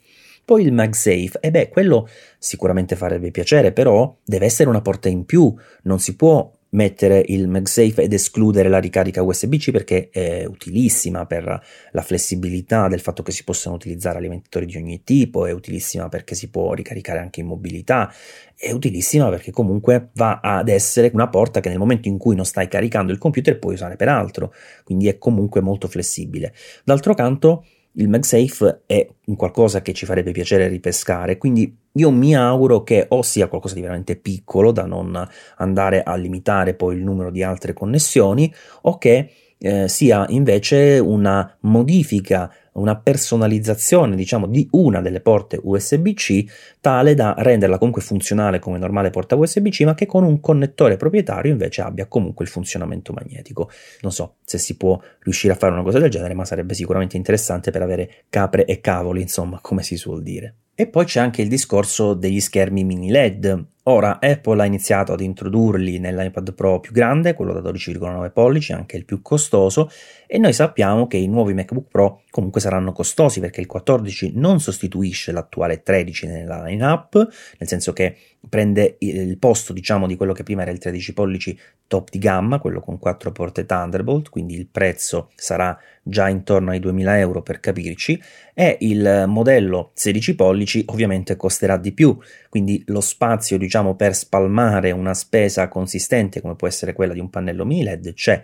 Poi 0.44 0.64
il 0.64 0.72
MagSafe, 0.72 1.38
e 1.38 1.52
beh, 1.52 1.68
quello 1.68 2.08
sicuramente 2.36 2.96
farebbe 2.96 3.30
piacere, 3.30 3.70
però 3.70 4.12
deve 4.24 4.46
essere 4.46 4.68
una 4.68 4.80
porta 4.80 5.08
in 5.08 5.24
più, 5.24 5.54
non 5.82 6.00
si 6.00 6.16
può 6.16 6.50
mettere 6.70 7.24
il 7.26 7.48
MagSafe 7.48 8.02
ed 8.02 8.12
escludere 8.12 8.68
la 8.68 8.78
ricarica 8.78 9.22
USB-C 9.22 9.70
perché 9.70 10.08
è 10.10 10.44
utilissima 10.44 11.26
per 11.26 11.62
la 11.92 12.02
flessibilità 12.02 12.88
del 12.88 13.00
fatto 13.00 13.22
che 13.22 13.32
si 13.32 13.44
possano 13.44 13.74
utilizzare 13.74 14.18
alimentatori 14.18 14.66
di 14.66 14.76
ogni 14.76 15.02
tipo, 15.02 15.46
è 15.46 15.52
utilissima 15.52 16.08
perché 16.08 16.34
si 16.34 16.50
può 16.50 16.72
ricaricare 16.74 17.18
anche 17.18 17.40
in 17.40 17.46
mobilità, 17.46 18.12
è 18.54 18.70
utilissima 18.70 19.28
perché 19.30 19.50
comunque 19.50 20.10
va 20.14 20.40
ad 20.42 20.68
essere 20.68 21.10
una 21.12 21.28
porta 21.28 21.60
che 21.60 21.68
nel 21.68 21.78
momento 21.78 22.08
in 22.08 22.18
cui 22.18 22.36
non 22.36 22.44
stai 22.44 22.68
caricando 22.68 23.12
il 23.12 23.18
computer 23.18 23.58
puoi 23.58 23.74
usare 23.74 23.96
per 23.96 24.08
altro, 24.08 24.52
quindi 24.84 25.08
è 25.08 25.18
comunque 25.18 25.60
molto 25.60 25.88
flessibile. 25.88 26.54
D'altro 26.84 27.14
canto 27.14 27.64
il 27.92 28.08
MagSafe 28.08 28.82
è 28.86 29.08
un 29.26 29.36
qualcosa 29.36 29.82
che 29.82 29.92
ci 29.92 30.06
farebbe 30.06 30.32
piacere 30.32 30.68
ripescare, 30.68 31.38
quindi 31.38 31.76
io 31.92 32.10
mi 32.10 32.36
auguro 32.36 32.82
che 32.82 33.06
o 33.08 33.22
sia 33.22 33.48
qualcosa 33.48 33.74
di 33.74 33.80
veramente 33.80 34.16
piccolo 34.16 34.70
da 34.70 34.86
non 34.86 35.26
andare 35.56 36.02
a 36.02 36.14
limitare 36.14 36.74
poi 36.74 36.96
il 36.96 37.02
numero 37.02 37.30
di 37.30 37.42
altre 37.42 37.72
connessioni 37.72 38.52
o 38.82 38.96
che 38.98 39.30
eh, 39.62 39.88
sia 39.88 40.24
invece 40.30 40.98
una 40.98 41.56
modifica, 41.60 42.50
una 42.72 42.96
personalizzazione, 42.96 44.16
diciamo, 44.16 44.46
di 44.46 44.66
una 44.72 45.02
delle 45.02 45.20
porte 45.20 45.60
USB-C 45.62 46.44
tale 46.80 47.14
da 47.14 47.34
renderla 47.36 47.76
comunque 47.76 48.00
funzionale 48.00 48.58
come 48.58 48.78
normale 48.78 49.10
porta 49.10 49.36
USB-C, 49.36 49.82
ma 49.82 49.94
che 49.94 50.06
con 50.06 50.24
un 50.24 50.40
connettore 50.40 50.96
proprietario 50.96 51.52
invece 51.52 51.82
abbia 51.82 52.06
comunque 52.06 52.44
il 52.44 52.50
funzionamento 52.50 53.12
magnetico. 53.12 53.70
Non 54.00 54.12
so 54.12 54.36
se 54.44 54.56
si 54.56 54.76
può 54.76 54.98
riuscire 55.20 55.52
a 55.52 55.56
fare 55.56 55.72
una 55.72 55.82
cosa 55.82 55.98
del 55.98 56.10
genere, 56.10 56.34
ma 56.34 56.46
sarebbe 56.46 56.72
sicuramente 56.72 57.18
interessante 57.18 57.70
per 57.70 57.82
avere 57.82 58.24
capre 58.30 58.64
e 58.64 58.80
cavoli, 58.80 59.20
insomma, 59.20 59.58
come 59.60 59.82
si 59.82 59.96
suol 59.96 60.22
dire. 60.22 60.54
E 60.80 60.86
poi 60.86 61.04
c'è 61.04 61.20
anche 61.20 61.42
il 61.42 61.48
discorso 61.48 62.14
degli 62.14 62.40
schermi 62.40 62.84
mini 62.84 63.10
LED. 63.10 63.66
Ora 63.82 64.18
Apple 64.18 64.62
ha 64.62 64.64
iniziato 64.64 65.12
ad 65.12 65.20
introdurli 65.20 65.98
nell'iPad 65.98 66.54
Pro 66.54 66.80
più 66.80 66.92
grande, 66.92 67.34
quello 67.34 67.52
da 67.52 67.70
12,9 67.70 68.32
pollici, 68.32 68.72
anche 68.72 68.96
il 68.96 69.04
più 69.04 69.20
costoso, 69.20 69.90
e 70.26 70.38
noi 70.38 70.54
sappiamo 70.54 71.06
che 71.06 71.18
i 71.18 71.26
nuovi 71.26 71.52
MacBook 71.52 71.88
Pro 71.90 72.22
comunque 72.30 72.62
saranno 72.62 72.92
costosi 72.92 73.40
perché 73.40 73.60
il 73.60 73.66
14 73.66 74.32
non 74.36 74.58
sostituisce 74.58 75.32
l'attuale 75.32 75.82
13 75.82 76.26
nella 76.28 76.62
lineup, 76.64 77.14
nel 77.58 77.68
senso 77.68 77.92
che 77.92 78.16
prende 78.48 78.96
il 79.00 79.36
posto 79.36 79.74
diciamo 79.74 80.06
di 80.06 80.16
quello 80.16 80.32
che 80.32 80.44
prima 80.44 80.62
era 80.62 80.70
il 80.70 80.78
13 80.78 81.12
pollici 81.12 81.58
top 81.86 82.08
di 82.08 82.18
gamma, 82.18 82.58
quello 82.58 82.80
con 82.80 82.98
4 82.98 83.32
porte 83.32 83.66
Thunderbolt, 83.66 84.30
quindi 84.30 84.54
il 84.54 84.66
prezzo 84.66 85.30
sarà 85.34 85.78
già 86.10 86.28
intorno 86.28 86.72
ai 86.72 86.80
2000 86.80 87.18
euro 87.18 87.40
per 87.40 87.60
capirci, 87.60 88.20
e 88.52 88.76
il 88.80 89.24
modello 89.26 89.92
16 89.94 90.34
pollici 90.34 90.82
ovviamente 90.88 91.36
costerà 91.36 91.78
di 91.78 91.92
più, 91.92 92.18
quindi 92.50 92.82
lo 92.88 93.00
spazio 93.00 93.56
diciamo 93.56 93.94
per 93.94 94.14
spalmare 94.14 94.90
una 94.90 95.14
spesa 95.14 95.68
consistente 95.68 96.42
come 96.42 96.56
può 96.56 96.68
essere 96.68 96.92
quella 96.92 97.14
di 97.14 97.20
un 97.20 97.30
pannello 97.30 97.64
mini 97.64 97.84
LED 97.84 98.12
c'è, 98.12 98.42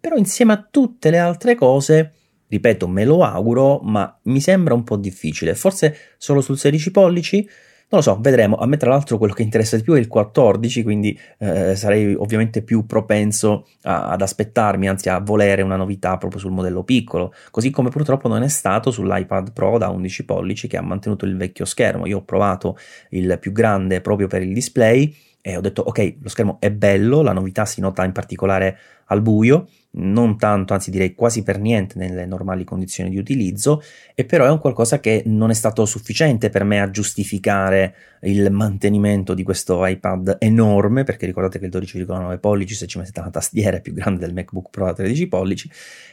però 0.00 0.16
insieme 0.16 0.54
a 0.54 0.66
tutte 0.70 1.10
le 1.10 1.18
altre 1.18 1.54
cose 1.54 2.12
ripeto, 2.48 2.88
me 2.88 3.04
lo 3.04 3.22
auguro, 3.22 3.78
ma 3.80 4.18
mi 4.24 4.40
sembra 4.40 4.74
un 4.74 4.82
po' 4.82 4.96
difficile. 4.96 5.54
Forse 5.54 5.94
solo 6.16 6.40
sul 6.40 6.58
16 6.58 6.90
pollici 6.90 7.48
non 7.90 8.00
lo 8.00 8.02
so, 8.02 8.18
vedremo. 8.20 8.56
A 8.56 8.66
me, 8.66 8.76
tra 8.76 8.90
l'altro, 8.90 9.16
quello 9.16 9.32
che 9.32 9.42
interessa 9.42 9.76
di 9.76 9.82
più 9.82 9.94
è 9.94 9.98
il 9.98 10.08
14, 10.08 10.82
quindi 10.82 11.18
eh, 11.38 11.74
sarei 11.74 12.14
ovviamente 12.14 12.60
più 12.60 12.84
propenso 12.84 13.66
a, 13.82 14.08
ad 14.10 14.20
aspettarmi, 14.20 14.88
anzi 14.88 15.08
a 15.08 15.20
volere 15.20 15.62
una 15.62 15.76
novità 15.76 16.18
proprio 16.18 16.38
sul 16.38 16.50
modello 16.50 16.82
piccolo. 16.82 17.32
Così 17.50 17.70
come 17.70 17.88
purtroppo 17.88 18.28
non 18.28 18.42
è 18.42 18.48
stato 18.48 18.90
sull'iPad 18.90 19.52
Pro 19.52 19.78
da 19.78 19.88
11 19.88 20.24
pollici 20.26 20.68
che 20.68 20.76
ha 20.76 20.82
mantenuto 20.82 21.24
il 21.24 21.36
vecchio 21.36 21.64
schermo. 21.64 22.04
Io 22.04 22.18
ho 22.18 22.24
provato 22.24 22.76
il 23.10 23.38
più 23.40 23.52
grande 23.52 24.02
proprio 24.02 24.26
per 24.26 24.42
il 24.42 24.52
display 24.52 25.14
e 25.40 25.56
ho 25.56 25.60
detto 25.62 25.80
ok, 25.80 26.16
lo 26.20 26.28
schermo 26.28 26.56
è 26.60 26.70
bello, 26.70 27.22
la 27.22 27.32
novità 27.32 27.64
si 27.64 27.80
nota 27.80 28.04
in 28.04 28.12
particolare 28.12 28.78
al 29.08 29.20
buio, 29.22 29.68
non 29.90 30.38
tanto, 30.38 30.74
anzi 30.74 30.90
direi 30.90 31.14
quasi 31.14 31.42
per 31.42 31.58
niente 31.58 31.98
nelle 31.98 32.26
normali 32.26 32.64
condizioni 32.64 33.10
di 33.10 33.18
utilizzo, 33.18 33.82
e 34.14 34.24
però 34.24 34.46
è 34.46 34.50
un 34.50 34.58
qualcosa 34.58 35.00
che 35.00 35.22
non 35.26 35.50
è 35.50 35.54
stato 35.54 35.84
sufficiente 35.86 36.50
per 36.50 36.64
me 36.64 36.80
a 36.80 36.90
giustificare 36.90 37.94
il 38.22 38.50
mantenimento 38.50 39.34
di 39.34 39.42
questo 39.42 39.84
iPad 39.84 40.36
enorme, 40.40 41.04
perché 41.04 41.26
ricordate 41.26 41.58
che 41.58 41.66
il 41.66 41.72
12,9 41.72 42.38
pollici, 42.38 42.74
se 42.74 42.86
ci 42.86 42.98
mettete 42.98 43.20
una 43.20 43.30
tastiera, 43.30 43.76
è 43.76 43.80
più 43.80 43.92
grande 43.92 44.20
del 44.20 44.34
MacBook 44.34 44.70
Pro 44.70 44.86
da 44.86 44.92
13 44.92 45.26
pollici, 45.28 45.70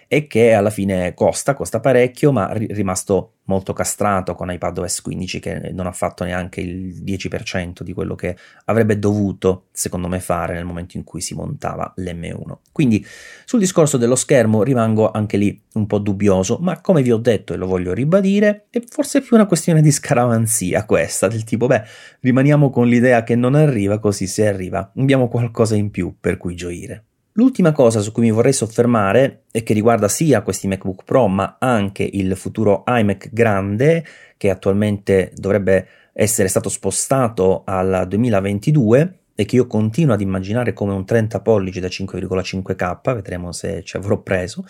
e 0.07 0.27
che 0.27 0.53
alla 0.53 0.69
fine 0.69 1.13
costa, 1.15 1.55
costa 1.55 1.79
parecchio, 1.79 2.31
ma 2.31 2.51
è 2.51 2.57
rimasto 2.73 3.31
molto 3.45 3.73
castrato 3.73 4.35
con 4.35 4.51
iPadOS 4.51 5.01
15 5.01 5.39
che 5.39 5.71
non 5.71 5.87
ha 5.87 5.91
fatto 5.91 6.23
neanche 6.23 6.61
il 6.61 7.03
10% 7.03 7.81
di 7.81 7.93
quello 7.93 8.13
che 8.13 8.35
avrebbe 8.65 8.99
dovuto, 8.99 9.65
secondo 9.71 10.07
me, 10.07 10.19
fare 10.19 10.53
nel 10.53 10.65
momento 10.65 10.97
in 10.97 11.03
cui 11.03 11.21
si 11.21 11.33
montava 11.33 11.91
l'M1. 11.97 12.57
Quindi 12.71 12.84
sul 13.45 13.59
discorso 13.59 13.97
dello 13.97 14.15
schermo 14.15 14.63
rimango 14.63 15.11
anche 15.11 15.37
lì 15.37 15.61
un 15.73 15.87
po' 15.87 15.99
dubbioso, 15.99 16.57
ma 16.61 16.81
come 16.81 17.01
vi 17.01 17.11
ho 17.11 17.17
detto 17.17 17.53
e 17.53 17.57
lo 17.57 17.67
voglio 17.67 17.93
ribadire, 17.93 18.67
è 18.69 18.81
forse 18.87 19.21
più 19.21 19.35
una 19.35 19.45
questione 19.45 19.81
di 19.81 19.91
scaramanzia 19.91 20.85
questa, 20.85 21.27
del 21.27 21.43
tipo, 21.43 21.67
beh, 21.67 21.83
rimaniamo 22.21 22.69
con 22.69 22.87
l'idea 22.87 23.23
che 23.23 23.35
non 23.35 23.55
arriva, 23.55 23.99
così 23.99 24.27
se 24.27 24.47
arriva 24.47 24.91
abbiamo 24.97 25.27
qualcosa 25.27 25.75
in 25.75 25.91
più 25.91 26.15
per 26.19 26.37
cui 26.37 26.55
gioire. 26.55 27.05
L'ultima 27.37 27.73
cosa 27.73 27.99
su 27.99 28.13
cui 28.13 28.23
mi 28.23 28.31
vorrei 28.31 28.53
soffermare 28.53 29.43
e 29.51 29.61
che 29.61 29.73
riguarda 29.73 30.07
sia 30.07 30.41
questi 30.41 30.67
MacBook 30.67 31.03
Pro 31.03 31.27
ma 31.27 31.57
anche 31.59 32.09
il 32.09 32.35
futuro 32.37 32.83
iMac 32.87 33.29
grande 33.33 34.05
che 34.37 34.49
attualmente 34.49 35.33
dovrebbe 35.35 35.87
essere 36.13 36.47
stato 36.47 36.69
spostato 36.69 37.63
al 37.65 38.05
2022 38.07 39.19
e 39.35 39.45
che 39.45 39.57
io 39.57 39.67
continuo 39.67 40.13
ad 40.13 40.21
immaginare 40.21 40.73
come 40.73 40.93
un 40.93 41.05
30 41.05 41.41
pollici 41.41 41.79
da 41.79 41.87
5,5K, 41.87 43.13
vedremo 43.13 43.51
se 43.51 43.83
ci 43.83 43.97
avrò 43.97 44.21
preso, 44.21 44.65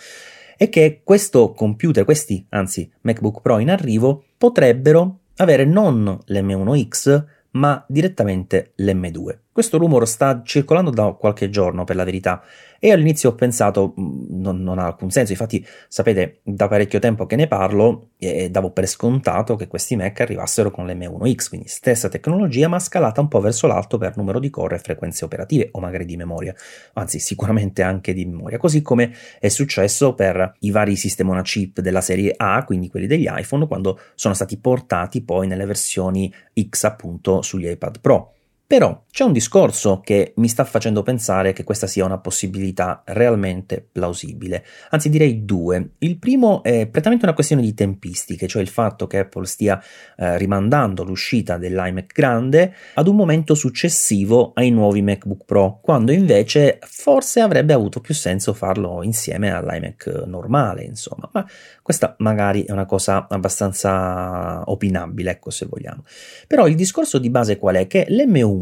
è 0.56 0.68
che 0.68 1.02
questo 1.04 1.52
computer, 1.52 2.04
questi 2.04 2.44
anzi 2.50 2.90
MacBook 3.02 3.40
Pro 3.40 3.58
in 3.58 3.70
arrivo, 3.70 4.24
potrebbero 4.36 5.20
avere 5.36 5.64
non 5.64 6.18
l'M1X 6.26 7.24
ma 7.52 7.82
direttamente 7.88 8.72
l'M2. 8.76 9.38
Questo 9.52 9.78
rumore 9.78 10.06
sta 10.06 10.42
circolando 10.44 10.90
da 10.90 11.12
qualche 11.12 11.48
giorno, 11.48 11.84
per 11.84 11.96
la 11.96 12.04
verità, 12.04 12.42
e 12.78 12.92
all'inizio 12.92 13.30
ho 13.30 13.34
pensato 13.34 13.94
mm, 13.98 14.40
non, 14.40 14.62
non, 14.62 14.78
ha 14.78 14.86
alcun 14.86 15.10
senso. 15.10 15.32
Infatti, 15.32 15.64
sapete, 15.88 16.40
da 16.42 16.68
parecchio 16.68 16.98
tempo 16.98 17.26
che 17.26 17.36
ne 17.36 17.46
parlo 17.46 18.10
e 18.18 18.50
davo 18.50 18.70
per 18.70 18.86
scontato 18.86 19.56
che 19.56 19.66
questi 19.66 19.96
Mac 19.96 20.20
arrivassero 20.20 20.70
con 20.70 20.86
l'M1X, 20.86 21.48
quindi 21.48 21.68
stessa 21.68 22.08
tecnologia, 22.08 22.68
ma 22.68 22.78
scalata 22.78 23.20
un 23.20 23.28
po' 23.28 23.40
verso 23.40 23.66
l'alto 23.66 23.98
per 23.98 24.16
numero 24.16 24.38
di 24.38 24.50
core 24.50 24.76
e 24.76 24.78
frequenze 24.78 25.24
operative, 25.24 25.68
o 25.72 25.80
magari 25.80 26.04
di 26.04 26.16
memoria, 26.16 26.54
anzi, 26.94 27.18
sicuramente 27.18 27.82
anche 27.82 28.12
di 28.12 28.24
memoria, 28.24 28.58
così 28.58 28.82
come 28.82 29.12
è 29.38 29.48
successo 29.48 30.14
per 30.14 30.54
i 30.60 30.70
vari 30.70 30.96
sistemi 30.96 31.30
on 31.30 31.42
chip 31.42 31.80
della 31.80 32.00
serie 32.00 32.34
A, 32.36 32.64
quindi 32.64 32.88
quelli 32.88 33.06
degli 33.06 33.26
iPhone, 33.28 33.66
quando 33.66 33.98
sono 34.14 34.34
stati 34.34 34.58
portati 34.58 35.22
poi 35.22 35.46
nelle 35.46 35.66
versioni 35.66 36.32
X 36.68 36.84
appunto 36.84 37.42
sugli 37.42 37.68
iPad 37.68 38.00
Pro. 38.00 38.35
Però 38.68 39.04
c'è 39.12 39.22
un 39.22 39.32
discorso 39.32 40.00
che 40.00 40.32
mi 40.36 40.48
sta 40.48 40.64
facendo 40.64 41.04
pensare 41.04 41.52
che 41.52 41.62
questa 41.62 41.86
sia 41.86 42.04
una 42.04 42.18
possibilità 42.18 43.02
realmente 43.06 43.86
plausibile, 43.92 44.64
anzi 44.90 45.08
direi 45.08 45.44
due. 45.44 45.92
Il 45.98 46.18
primo 46.18 46.64
è 46.64 46.88
prettamente 46.88 47.24
una 47.24 47.34
questione 47.34 47.62
di 47.62 47.74
tempistiche, 47.74 48.48
cioè 48.48 48.62
il 48.62 48.68
fatto 48.68 49.06
che 49.06 49.20
Apple 49.20 49.46
stia 49.46 49.80
eh, 50.16 50.36
rimandando 50.36 51.04
l'uscita 51.04 51.58
dell'iMac 51.58 52.12
grande 52.12 52.74
ad 52.94 53.06
un 53.06 53.14
momento 53.14 53.54
successivo 53.54 54.50
ai 54.54 54.70
nuovi 54.70 55.00
MacBook 55.00 55.44
Pro, 55.44 55.78
quando 55.80 56.10
invece 56.10 56.80
forse 56.82 57.38
avrebbe 57.38 57.72
avuto 57.72 58.00
più 58.00 58.14
senso 58.14 58.52
farlo 58.52 59.04
insieme 59.04 59.52
all'iMac 59.52 60.24
normale, 60.26 60.82
insomma. 60.82 61.30
Ma 61.32 61.46
questa 61.82 62.16
magari 62.18 62.64
è 62.64 62.72
una 62.72 62.84
cosa 62.84 63.28
abbastanza 63.30 64.68
opinabile, 64.68 65.30
ecco 65.30 65.50
se 65.50 65.66
vogliamo. 65.66 66.02
Però 66.48 66.66
il 66.66 66.74
discorso 66.74 67.18
di 67.18 67.30
base 67.30 67.58
qual 67.58 67.76
è? 67.76 67.86
Che 67.86 68.06
l'M1 68.08 68.54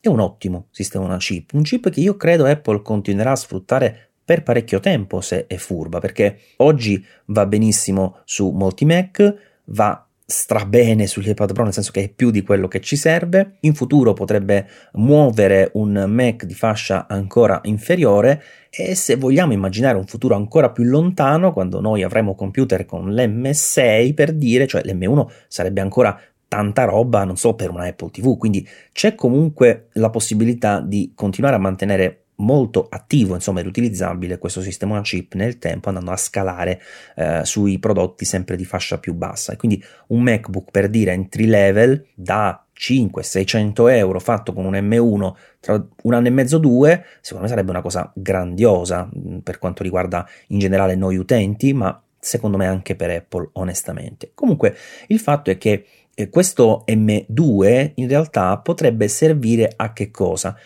è 0.00 0.08
un 0.08 0.20
ottimo 0.20 0.68
sistema 0.70 1.04
una 1.04 1.18
chip, 1.18 1.52
un 1.52 1.62
chip 1.62 1.90
che 1.90 2.00
io 2.00 2.16
credo 2.16 2.44
Apple 2.44 2.82
continuerà 2.82 3.32
a 3.32 3.36
sfruttare 3.36 4.10
per 4.24 4.42
parecchio 4.42 4.80
tempo 4.80 5.20
se 5.20 5.46
è 5.46 5.56
furba, 5.56 6.00
perché 6.00 6.38
oggi 6.56 7.04
va 7.26 7.46
benissimo 7.46 8.18
su 8.24 8.50
molti 8.50 8.84
Mac, 8.84 9.34
va 9.66 10.06
strabene 10.28 11.06
sugli 11.06 11.28
iPad 11.28 11.52
Pro, 11.52 11.62
nel 11.62 11.72
senso 11.72 11.92
che 11.92 12.02
è 12.02 12.08
più 12.08 12.32
di 12.32 12.42
quello 12.42 12.66
che 12.66 12.80
ci 12.80 12.96
serve. 12.96 13.58
In 13.60 13.74
futuro 13.74 14.12
potrebbe 14.12 14.66
muovere 14.94 15.70
un 15.74 16.06
Mac 16.08 16.44
di 16.44 16.54
fascia 16.54 17.06
ancora 17.06 17.60
inferiore 17.62 18.42
e 18.68 18.96
se 18.96 19.14
vogliamo 19.14 19.52
immaginare 19.52 19.96
un 19.96 20.06
futuro 20.06 20.34
ancora 20.34 20.70
più 20.70 20.82
lontano, 20.82 21.52
quando 21.52 21.80
noi 21.80 22.02
avremo 22.02 22.34
computer 22.34 22.84
con 22.84 23.12
l'M6 23.12 24.12
per 24.12 24.32
dire, 24.32 24.66
cioè 24.66 24.82
l'M1 24.82 25.26
sarebbe 25.46 25.80
ancora 25.80 26.20
tanta 26.48 26.84
roba, 26.84 27.24
non 27.24 27.36
so, 27.36 27.54
per 27.54 27.70
una 27.70 27.86
Apple 27.86 28.10
TV, 28.10 28.36
quindi 28.36 28.66
c'è 28.92 29.14
comunque 29.14 29.88
la 29.94 30.10
possibilità 30.10 30.80
di 30.80 31.12
continuare 31.14 31.56
a 31.56 31.58
mantenere 31.60 32.26
molto 32.36 32.86
attivo, 32.88 33.34
insomma, 33.34 33.60
ed 33.60 33.66
utilizzabile 33.66 34.38
questo 34.38 34.60
sistema 34.60 35.00
chip 35.00 35.34
nel 35.34 35.58
tempo, 35.58 35.88
andando 35.88 36.10
a 36.10 36.16
scalare 36.16 36.80
eh, 37.14 37.40
sui 37.44 37.78
prodotti 37.78 38.24
sempre 38.24 38.56
di 38.56 38.64
fascia 38.64 38.98
più 38.98 39.14
bassa. 39.14 39.52
E 39.52 39.56
quindi 39.56 39.82
un 40.08 40.22
MacBook 40.22 40.70
per 40.70 40.88
dire 40.88 41.12
entry 41.12 41.46
level 41.46 42.06
da 42.14 42.64
500-600 42.78 43.90
euro 43.90 44.20
fatto 44.20 44.52
con 44.52 44.66
un 44.66 44.74
M1 44.74 45.32
tra 45.60 45.82
un 46.02 46.14
anno 46.14 46.26
e 46.26 46.30
mezzo 46.30 46.58
due, 46.58 47.04
secondo 47.20 47.44
me 47.44 47.48
sarebbe 47.48 47.70
una 47.70 47.80
cosa 47.80 48.10
grandiosa 48.14 49.08
mm, 49.16 49.38
per 49.38 49.58
quanto 49.58 49.82
riguarda 49.82 50.28
in 50.48 50.58
generale 50.58 50.94
noi 50.94 51.16
utenti, 51.16 51.72
ma 51.72 52.00
secondo 52.18 52.56
me 52.56 52.66
anche 52.66 52.96
per 52.96 53.10
Apple, 53.10 53.50
onestamente. 53.52 54.32
Comunque, 54.34 54.76
il 55.06 55.20
fatto 55.20 55.50
è 55.50 55.56
che 55.56 55.86
eh, 56.16 56.28
questo 56.30 56.82
M2 56.88 57.92
in 57.94 58.08
realtà 58.08 58.58
potrebbe 58.58 59.06
servire 59.06 59.72
a 59.76 59.92
che 59.92 60.10
cosa? 60.10 60.56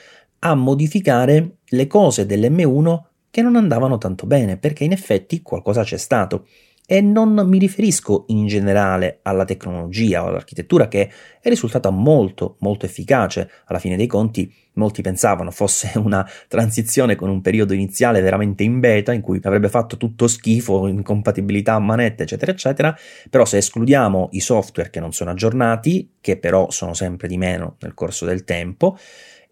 a 0.40 0.54
modificare 0.54 1.56
le 1.64 1.86
cose 1.86 2.26
dell'M1 2.26 3.02
che 3.30 3.42
non 3.42 3.56
andavano 3.56 3.98
tanto 3.98 4.26
bene, 4.26 4.56
perché 4.56 4.84
in 4.84 4.92
effetti 4.92 5.42
qualcosa 5.42 5.82
c'è 5.82 5.96
stato. 5.96 6.46
E 6.92 7.00
non 7.00 7.40
mi 7.46 7.58
riferisco 7.58 8.24
in 8.30 8.48
generale 8.48 9.20
alla 9.22 9.44
tecnologia 9.44 10.24
o 10.24 10.26
all'architettura 10.26 10.88
che 10.88 11.08
è 11.40 11.48
risultata 11.48 11.90
molto 11.90 12.56
molto 12.58 12.84
efficace. 12.84 13.48
Alla 13.66 13.78
fine 13.78 13.94
dei 13.94 14.08
conti 14.08 14.52
molti 14.72 15.00
pensavano 15.00 15.52
fosse 15.52 15.92
una 16.02 16.28
transizione 16.48 17.14
con 17.14 17.28
un 17.28 17.42
periodo 17.42 17.74
iniziale 17.74 18.20
veramente 18.20 18.64
in 18.64 18.80
beta 18.80 19.12
in 19.12 19.20
cui 19.20 19.38
avrebbe 19.44 19.68
fatto 19.68 19.96
tutto 19.98 20.26
schifo, 20.26 20.88
incompatibilità 20.88 21.74
a 21.74 21.78
manette 21.78 22.24
eccetera 22.24 22.50
eccetera, 22.50 22.98
però 23.30 23.44
se 23.44 23.58
escludiamo 23.58 24.30
i 24.32 24.40
software 24.40 24.90
che 24.90 24.98
non 24.98 25.12
sono 25.12 25.30
aggiornati, 25.30 26.14
che 26.20 26.38
però 26.38 26.70
sono 26.70 26.92
sempre 26.94 27.28
di 27.28 27.36
meno 27.36 27.76
nel 27.78 27.94
corso 27.94 28.26
del 28.26 28.42
tempo, 28.42 28.98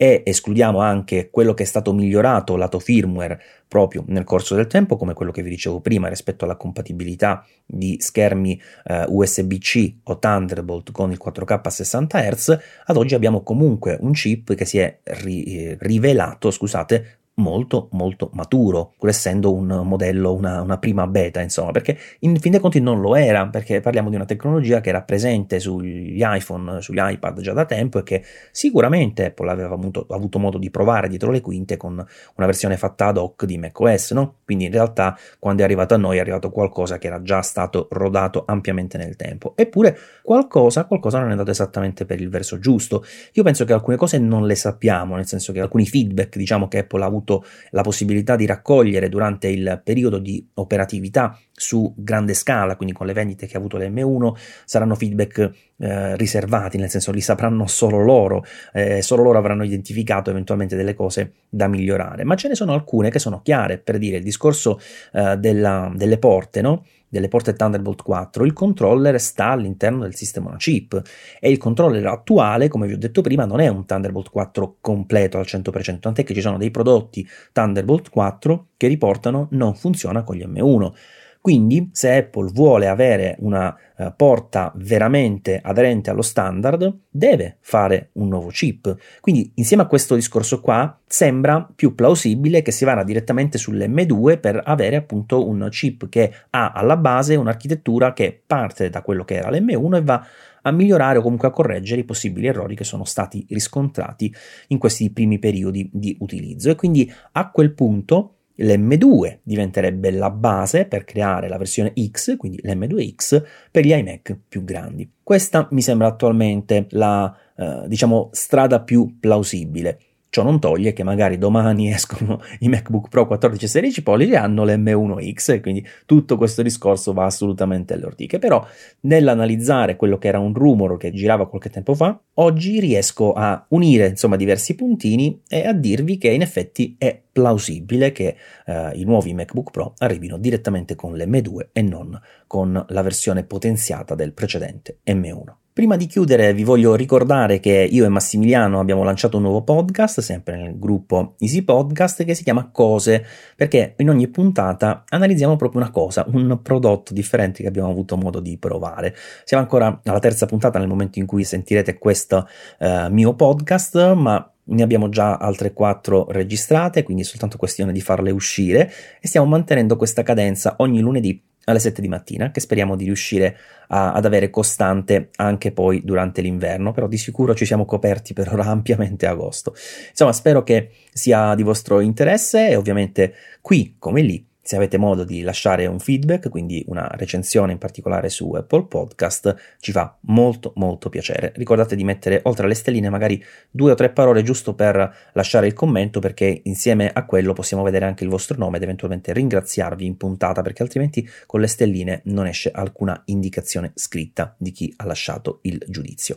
e 0.01 0.23
escludiamo 0.25 0.79
anche 0.79 1.29
quello 1.29 1.55
che 1.55 1.65
è 1.65 1.67
stato 1.67 1.93
migliorato 1.93 2.55
lato 2.55 2.79
firmware 2.79 3.43
proprio 3.67 4.05
nel 4.07 4.23
corso 4.23 4.55
del 4.55 4.69
tempo, 4.69 4.97
come 4.97 5.13
quello 5.13 5.33
che 5.33 5.43
vi 5.43 5.51
dicevo 5.51 5.81
prima 5.81 6.07
rispetto 6.07 6.45
alla 6.45 6.55
compatibilità 6.55 7.45
di 7.67 7.97
schermi 7.99 8.59
eh, 8.85 9.07
USB-C 9.09 9.95
o 10.05 10.19
Thunderbolt 10.21 10.93
con 10.93 11.11
il 11.11 11.19
4K 11.23 11.61
a 11.65 11.69
60 11.71 12.31
Hz, 12.31 12.59
ad 12.87 12.97
oggi 12.97 13.17
abbiamo 13.17 13.43
comunque 13.43 13.99
un 14.01 14.13
chip 14.13 14.55
che 14.55 14.65
si 14.65 14.79
è 14.79 15.01
ri- 15.03 15.77
rivelato, 15.81 16.53
scusate, 16.53 17.18
molto 17.39 17.89
molto 17.93 18.31
maturo, 18.35 18.95
pur 18.99 19.09
essendo 19.09 19.53
un 19.53 19.67
modello, 19.85 20.35
una, 20.35 20.61
una, 20.61 20.79
prima 20.79 21.07
beta, 21.07 21.41
insomma, 21.41 21.71
perché 21.71 21.97
in 22.21 22.39
fin 22.39 22.53
dei 22.53 22.61
conti 22.61 22.81
non 22.81 23.01
lo 23.01 23.17
era, 23.17 23.47
perché 23.49 23.81
parliamo 23.81 24.11
di 24.11 24.17
una 24.17 24.25
tecnologia 24.25 24.81
che 24.81 24.91
era 24.91 25.03
presente 25.03 25.59
sugli 25.61 26.21
iPhone, 26.23 26.81
sugli 26.81 26.99
iPad 27.01 27.41
già 27.41 27.53
da 27.53 27.65
tempo 27.65 27.99
e 27.99 28.03
che 28.03 28.25
sicuramente 28.51 29.27
Apple 29.27 29.51
aveva 29.51 29.75
avuto, 29.75 30.07
avuto 30.11 30.39
modo 30.39 30.59
di 30.59 30.71
provare 30.71 31.09
dietro 31.09 31.31
le 31.31 31.41
quinte 31.41 31.77
con 31.77 31.93
una 31.93 32.47
versione 32.47 32.77
fatta 32.77 33.07
ad 33.07 33.17
hoc 33.17 33.45
di 33.45 33.59
macOS, 33.59 34.13
no? 34.13 34.37
Quindi 34.45 34.67
in 34.67 34.73
realtà 34.73 35.17
quando 35.39 35.63
è 35.63 35.65
arrivato 35.65 35.95
a 35.95 35.97
noi 35.97 36.19
è 36.19 36.21
arrivato 36.21 36.51
qualcosa 36.51 36.99
che 36.99 37.07
era 37.07 37.23
già 37.23 37.43
stato 37.43 37.89
rodato 37.91 38.45
ampiamente 38.47 38.99
nel 38.99 39.17
tempo. 39.17 39.55
Eppure 39.57 39.97
qualcosa, 40.23 40.85
qualcosa 40.85 41.19
non 41.19 41.29
è 41.29 41.33
andato 41.33 41.51
esattamente 41.51 42.05
per 42.05 42.21
il 42.21 42.29
verso 42.29 42.59
giusto. 42.59 43.05
Io 43.33 43.43
penso 43.43 43.65
che 43.65 43.73
alcune 43.73 43.97
cose 43.97 44.19
non 44.19 44.47
le 44.47 44.55
sappiamo, 44.55 45.17
nel 45.17 45.27
senso 45.27 45.53
che 45.53 45.61
alcuni 45.61 45.87
feedback, 45.87 46.37
diciamo 46.37 46.69
che 46.69 46.79
Apple 46.79 47.03
ha 47.03 47.07
avuto 47.07 47.28
avuto 47.29 47.45
la 47.71 47.83
possibilità 47.83 48.35
di 48.37 48.47
raccogliere 48.47 49.09
durante 49.09 49.49
il 49.49 49.81
periodo 49.85 50.19
di 50.19 50.45
operatività 50.55 51.39
su 51.53 51.93
grande 51.97 52.35
scala, 52.35 52.77
quindi 52.77 52.95
con 52.95 53.07
le 53.07 53.13
vendite 53.13 53.47
che 53.47 53.57
ha 53.57 53.59
avuto 53.59 53.77
l'M1, 53.77 54.33
saranno 54.65 54.95
feedback 54.95 55.51
eh, 55.79 56.17
riservati, 56.17 56.79
nel 56.79 56.89
senso 56.89 57.13
li 57.13 57.21
sapranno 57.21 57.67
solo 57.67 58.03
loro, 58.03 58.45
eh, 58.73 59.03
solo 59.03 59.23
loro 59.23 59.39
avranno 59.39 59.65
identificato 59.65 60.31
eventualmente 60.31 60.77
delle 60.77 60.95
cose 60.95 61.33
da 61.49 61.69
migliorare, 61.69 62.25
ma 62.25 62.37
ce 62.37 62.49
ne 62.49 62.55
sono 62.55 62.73
alcune 62.73 63.11
che 63.11 63.19
sono 63.19 63.43
chiare, 63.43 63.79
per 63.79 63.99
dire 63.99 64.19
il 64.19 64.23
discorso 64.23 64.81
eh, 65.13 65.37
della, 65.37 65.93
delle 65.95 66.19
porte, 66.19 66.61
no? 66.63 66.85
Delle 67.09 67.29
porte 67.29 67.55
Thunderbolt 67.55 68.03
4, 68.03 68.45
il 68.45 68.53
controller 68.53 69.21
sta 69.21 69.51
all'interno 69.51 70.03
del 70.03 70.15
sistema 70.15 70.55
chip 70.57 71.01
e 71.41 71.51
il 71.51 71.59
controller 71.59 72.07
attuale, 72.07 72.69
come 72.69 72.87
vi 72.87 72.95
ho 72.95 72.99
detto 72.99 73.23
prima, 73.23 73.45
non 73.45 73.61
è 73.61 73.69
un 73.69 73.87
Thunderbolt 73.87 74.31
4 74.31 74.77
completo 74.81 75.39
al 75.39 75.47
100%, 75.47 75.99
tant'è 76.01 76.25
che 76.25 76.35
ci 76.35 76.41
sono 76.41 76.59
dei 76.59 76.71
prodotti 76.71 77.27
Thunderbolt 77.53 78.11
4 78.11 78.67
che 78.77 78.87
riportano 78.87 79.49
non 79.51 79.75
funziona 79.75 80.23
con 80.23 80.37
gli 80.37 80.45
M1. 80.45 80.93
Quindi, 81.41 81.91
se 81.93 82.17
Apple 82.17 82.51
vuole 82.53 82.89
avere 82.89 83.37
una 83.41 83.75
uh, 83.97 84.13
porta 84.17 84.73
veramente 84.77 85.61
aderente 85.63 86.11
allo 86.11 86.23
standard, 86.23 86.99
deve 87.09 87.57
fare 87.61 88.11
un 88.15 88.29
nuovo 88.29 88.49
chip. 88.49 88.95
Quindi, 89.21 89.53
insieme 89.55 89.85
a 89.85 89.87
questo 89.87 90.15
discorso 90.15 90.61
qua, 90.61 90.99
sembra 91.07 91.67
più 91.75 91.95
plausibile 91.95 92.63
che 92.63 92.73
si 92.73 92.85
vada 92.85 93.03
direttamente 93.03 93.57
sull'M2 93.57 94.41
per 94.41 94.61
avere 94.65 94.97
appunto 94.97 95.49
un 95.49 95.67
chip 95.71 96.09
che 96.09 96.33
ha 96.51 96.73
alla 96.73 96.97
base 96.97 97.37
un'architettura 97.37 98.13
che 98.13 98.43
parte 98.47 98.91
da 98.91 99.03
quello 99.03 99.25
che 99.25 99.37
era 99.37 99.51
l'M1 99.51 99.97
e 99.97 100.03
va 100.03 100.27
a 100.63 100.71
migliorare 100.71 101.19
o 101.19 101.23
comunque 101.23 101.49
a 101.49 101.53
correggere 101.53 102.01
i 102.01 102.05
possibili 102.05 102.47
errori 102.47 102.75
che 102.75 102.85
sono 102.85 103.05
stati 103.05 103.47
riscontrati 103.49 104.33
in 104.69 104.79
questi 104.79 105.11
primi 105.11 105.39
periodi 105.39 105.89
di 105.93 106.17
utilizzo. 106.21 106.71
E 106.71 106.75
quindi 106.75 107.11
a 107.33 107.51
quel 107.51 107.73
punto 107.73 108.38
l'M2 108.59 109.39
diventerebbe 109.43 110.11
la 110.11 110.31
base 110.31 110.87
per 110.87 111.05
creare 111.05 111.49
la 111.49 111.59
versione 111.59 111.93
X, 111.97 112.37
quindi 112.37 112.61
l'M2X, 112.63 113.43
per 113.71 113.85
gli 113.85 113.93
iMac 113.93 114.37
più 114.49 114.65
grandi. 114.65 115.11
Questa 115.23 115.69
mi 115.71 115.83
sembra 115.83 116.09
attualmente 116.09 116.87
la 116.91 117.35
eh, 117.57 117.85
diciamo, 117.87 118.31
strada 118.33 118.81
più 118.81 119.19
plausibile. 119.19 119.99
Ciò 120.31 120.43
non 120.43 120.61
toglie 120.61 120.93
che 120.93 121.03
magari 121.03 121.39
domani 121.39 121.91
escono 121.93 122.41
i 122.61 122.69
MacBook 122.69 123.09
Pro 123.09 123.27
14 123.27 123.65
e 123.65 123.69
16 123.69 124.03
pollici 124.03 124.33
e 124.33 124.37
hanno 124.37 124.65
l'M1X 124.65 125.53
e 125.53 125.61
quindi 125.61 125.87
tutto 126.05 126.37
questo 126.37 126.63
discorso 126.63 127.13
va 127.13 127.25
assolutamente 127.25 127.95
alle 127.95 128.07
ortiche. 128.07 128.39
Però 128.39 128.65
nell'analizzare 129.01 129.97
quello 129.97 130.19
che 130.19 130.29
era 130.29 130.39
un 130.39 130.53
rumor 130.53 130.97
che 130.99 131.13
girava 131.13 131.49
qualche 131.49 131.71
tempo 131.71 131.95
fa, 131.95 132.21
oggi 132.35 132.79
riesco 132.79 133.33
a 133.33 133.65
unire 133.71 134.09
insomma 134.09 134.37
diversi 134.37 134.75
puntini 134.75 135.43
e 135.49 135.67
a 135.67 135.73
dirvi 135.73 136.19
che 136.19 136.29
in 136.29 136.43
effetti 136.43 136.97
è 136.99 137.21
plausibile 137.33 138.13
che 138.13 138.37
eh, 138.67 138.91
i 138.95 139.05
nuovi 139.05 139.33
MacBook 139.33 139.71
Pro 139.71 139.95
arrivino 139.99 140.37
direttamente 140.39 140.95
con 140.95 141.15
l'M2 141.15 141.69
e 141.73 141.83
non 141.83 142.21
con 142.47 142.85
la 142.89 143.03
versione 143.03 143.45
potenziata 143.45 144.15
del 144.15 144.33
precedente 144.33 144.99
M1. 145.07 145.68
Prima 145.79 145.95
di 145.95 146.07
chiudere 146.07 146.55
vi 146.55 146.65
voglio 146.65 146.97
ricordare 146.97 147.61
che 147.61 147.87
io 147.89 148.05
e 148.05 148.09
Massimiliano 148.09 148.81
abbiamo 148.81 149.05
lanciato 149.05 149.37
un 149.37 149.45
nuovo 149.45 149.63
podcast, 149.63 150.19
sempre 150.19 150.57
nel 150.57 150.77
gruppo 150.77 151.37
Easy 151.39 151.63
Podcast, 151.63 152.25
che 152.25 152.35
si 152.35 152.43
chiama 152.43 152.69
Cose, 152.73 153.25
perché 153.55 153.95
in 153.99 154.11
ogni 154.11 154.27
puntata 154.27 155.05
analizziamo 155.09 155.55
proprio 155.55 155.81
una 155.81 155.93
cosa, 155.93 156.27
un 156.33 156.59
prodotto 156.63 157.15
differente 157.15 157.63
che 157.63 157.69
abbiamo 157.69 157.91
avuto 157.91 158.17
modo 158.17 158.41
di 158.41 158.59
provare. 158.59 159.15
Siamo 159.45 159.63
ancora 159.63 160.01
alla 160.03 160.19
terza 160.19 160.47
puntata 160.47 160.81
nel 160.81 160.89
momento 160.89 161.21
in 161.21 161.27
cui 161.27 161.45
sentirete 161.45 161.97
questo 161.97 162.49
eh, 162.81 163.07
mio 163.11 163.35
podcast, 163.35 164.15
ma 164.15 164.53
ne 164.61 164.83
abbiamo 164.83 165.09
già 165.09 165.37
altre 165.37 165.73
quattro 165.73 166.27
registrate, 166.29 167.05
quindi 167.05 167.23
è 167.23 167.25
soltanto 167.25 167.57
questione 167.57 167.93
di 167.93 168.01
farle 168.01 168.33
uscire 168.33 168.93
e 169.21 169.29
stiamo 169.29 169.47
mantenendo 169.47 169.95
questa 169.95 170.25
cadenza 170.25 170.75
ogni 170.79 170.99
lunedì 170.99 171.41
alle 171.69 171.79
7 171.79 172.01
di 172.01 172.09
mattina, 172.09 172.51
che 172.51 172.61
speriamo 172.61 172.97
di 172.97 173.05
riuscire 173.05 173.57
a, 173.89 174.13
ad 174.13 174.25
avere 174.25 174.51
costante 174.51 175.31
anche 175.37 175.73
poi 175.73 176.03
durante 176.05 176.41
l'inverno, 176.41 176.93
però 176.93 177.07
di 177.07 177.19
sicuro 177.19 177.55
ci 177.55 177.67
siamo 177.67 177.85
coperti 177.85 178.33
per 178.33 178.53
ora 178.53 178.65
ampiamente 178.71 179.27
agosto. 179.27 179.75
Insomma, 180.11 180.33
spero 180.33 180.63
che 180.63 180.91
sia 181.13 181.55
di 181.55 181.63
vostro 181.63 182.01
interesse 182.01 182.69
e 182.69 182.77
ovviamente 182.77 183.35
qui 183.61 183.97
come 183.99 184.23
lì 184.23 184.48
se 184.69 184.77
avete 184.77 184.99
modo 184.99 185.25
di 185.25 185.41
lasciare 185.41 185.87
un 185.87 185.99
feedback, 185.99 186.51
quindi 186.51 186.85
una 186.89 187.09
recensione 187.15 187.73
in 187.73 187.79
particolare 187.79 188.29
su 188.29 188.53
Apple 188.53 188.85
Podcast, 188.85 189.57
ci 189.81 189.93
fa 189.93 190.15
molto 190.27 190.75
molto 190.75 191.09
piacere. 191.09 191.55
Ricordate 191.57 191.97
di 191.97 192.05
mettere 192.05 192.41
oltre 192.45 192.67
alle 192.67 192.75
stelline 192.75 193.09
magari 193.09 193.43
due 193.71 193.93
o 193.93 193.95
tre 193.95 194.11
parole 194.11 194.43
giusto 194.43 194.75
per 194.75 195.31
lasciare 195.33 195.69
il 195.69 195.73
commento 195.73 196.21
perché 196.21 196.61
insieme 196.65 197.11
a 197.11 197.25
quello 197.25 197.55
possiamo 197.55 197.83
vedere 197.83 198.05
anche 198.05 198.25
il 198.25 198.29
vostro 198.29 198.59
nome 198.59 198.77
ed 198.77 198.83
eventualmente 198.83 199.33
ringraziarvi 199.33 200.05
in 200.05 200.19
puntata 200.19 200.61
perché 200.61 200.83
altrimenti 200.83 201.27
con 201.47 201.61
le 201.61 201.67
stelline 201.67 202.21
non 202.25 202.47
esce 202.47 202.71
alcuna 202.71 203.23
indicazione 203.25 203.93
scritta 203.95 204.55
di 204.59 204.71
chi 204.71 204.93
ha 204.99 205.07
lasciato 205.07 205.61
il 205.63 205.83
giudizio. 205.89 206.37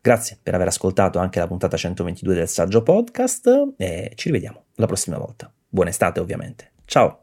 Grazie 0.00 0.38
per 0.40 0.54
aver 0.54 0.68
ascoltato 0.68 1.18
anche 1.18 1.40
la 1.40 1.48
puntata 1.48 1.76
122 1.76 2.32
del 2.32 2.48
Saggio 2.48 2.84
Podcast 2.84 3.72
e 3.76 4.12
ci 4.14 4.28
rivediamo 4.28 4.66
la 4.76 4.86
prossima 4.86 5.18
volta. 5.18 5.52
Buona 5.68 5.90
estate 5.90 6.20
ovviamente. 6.20 6.70
Ciao! 6.84 7.21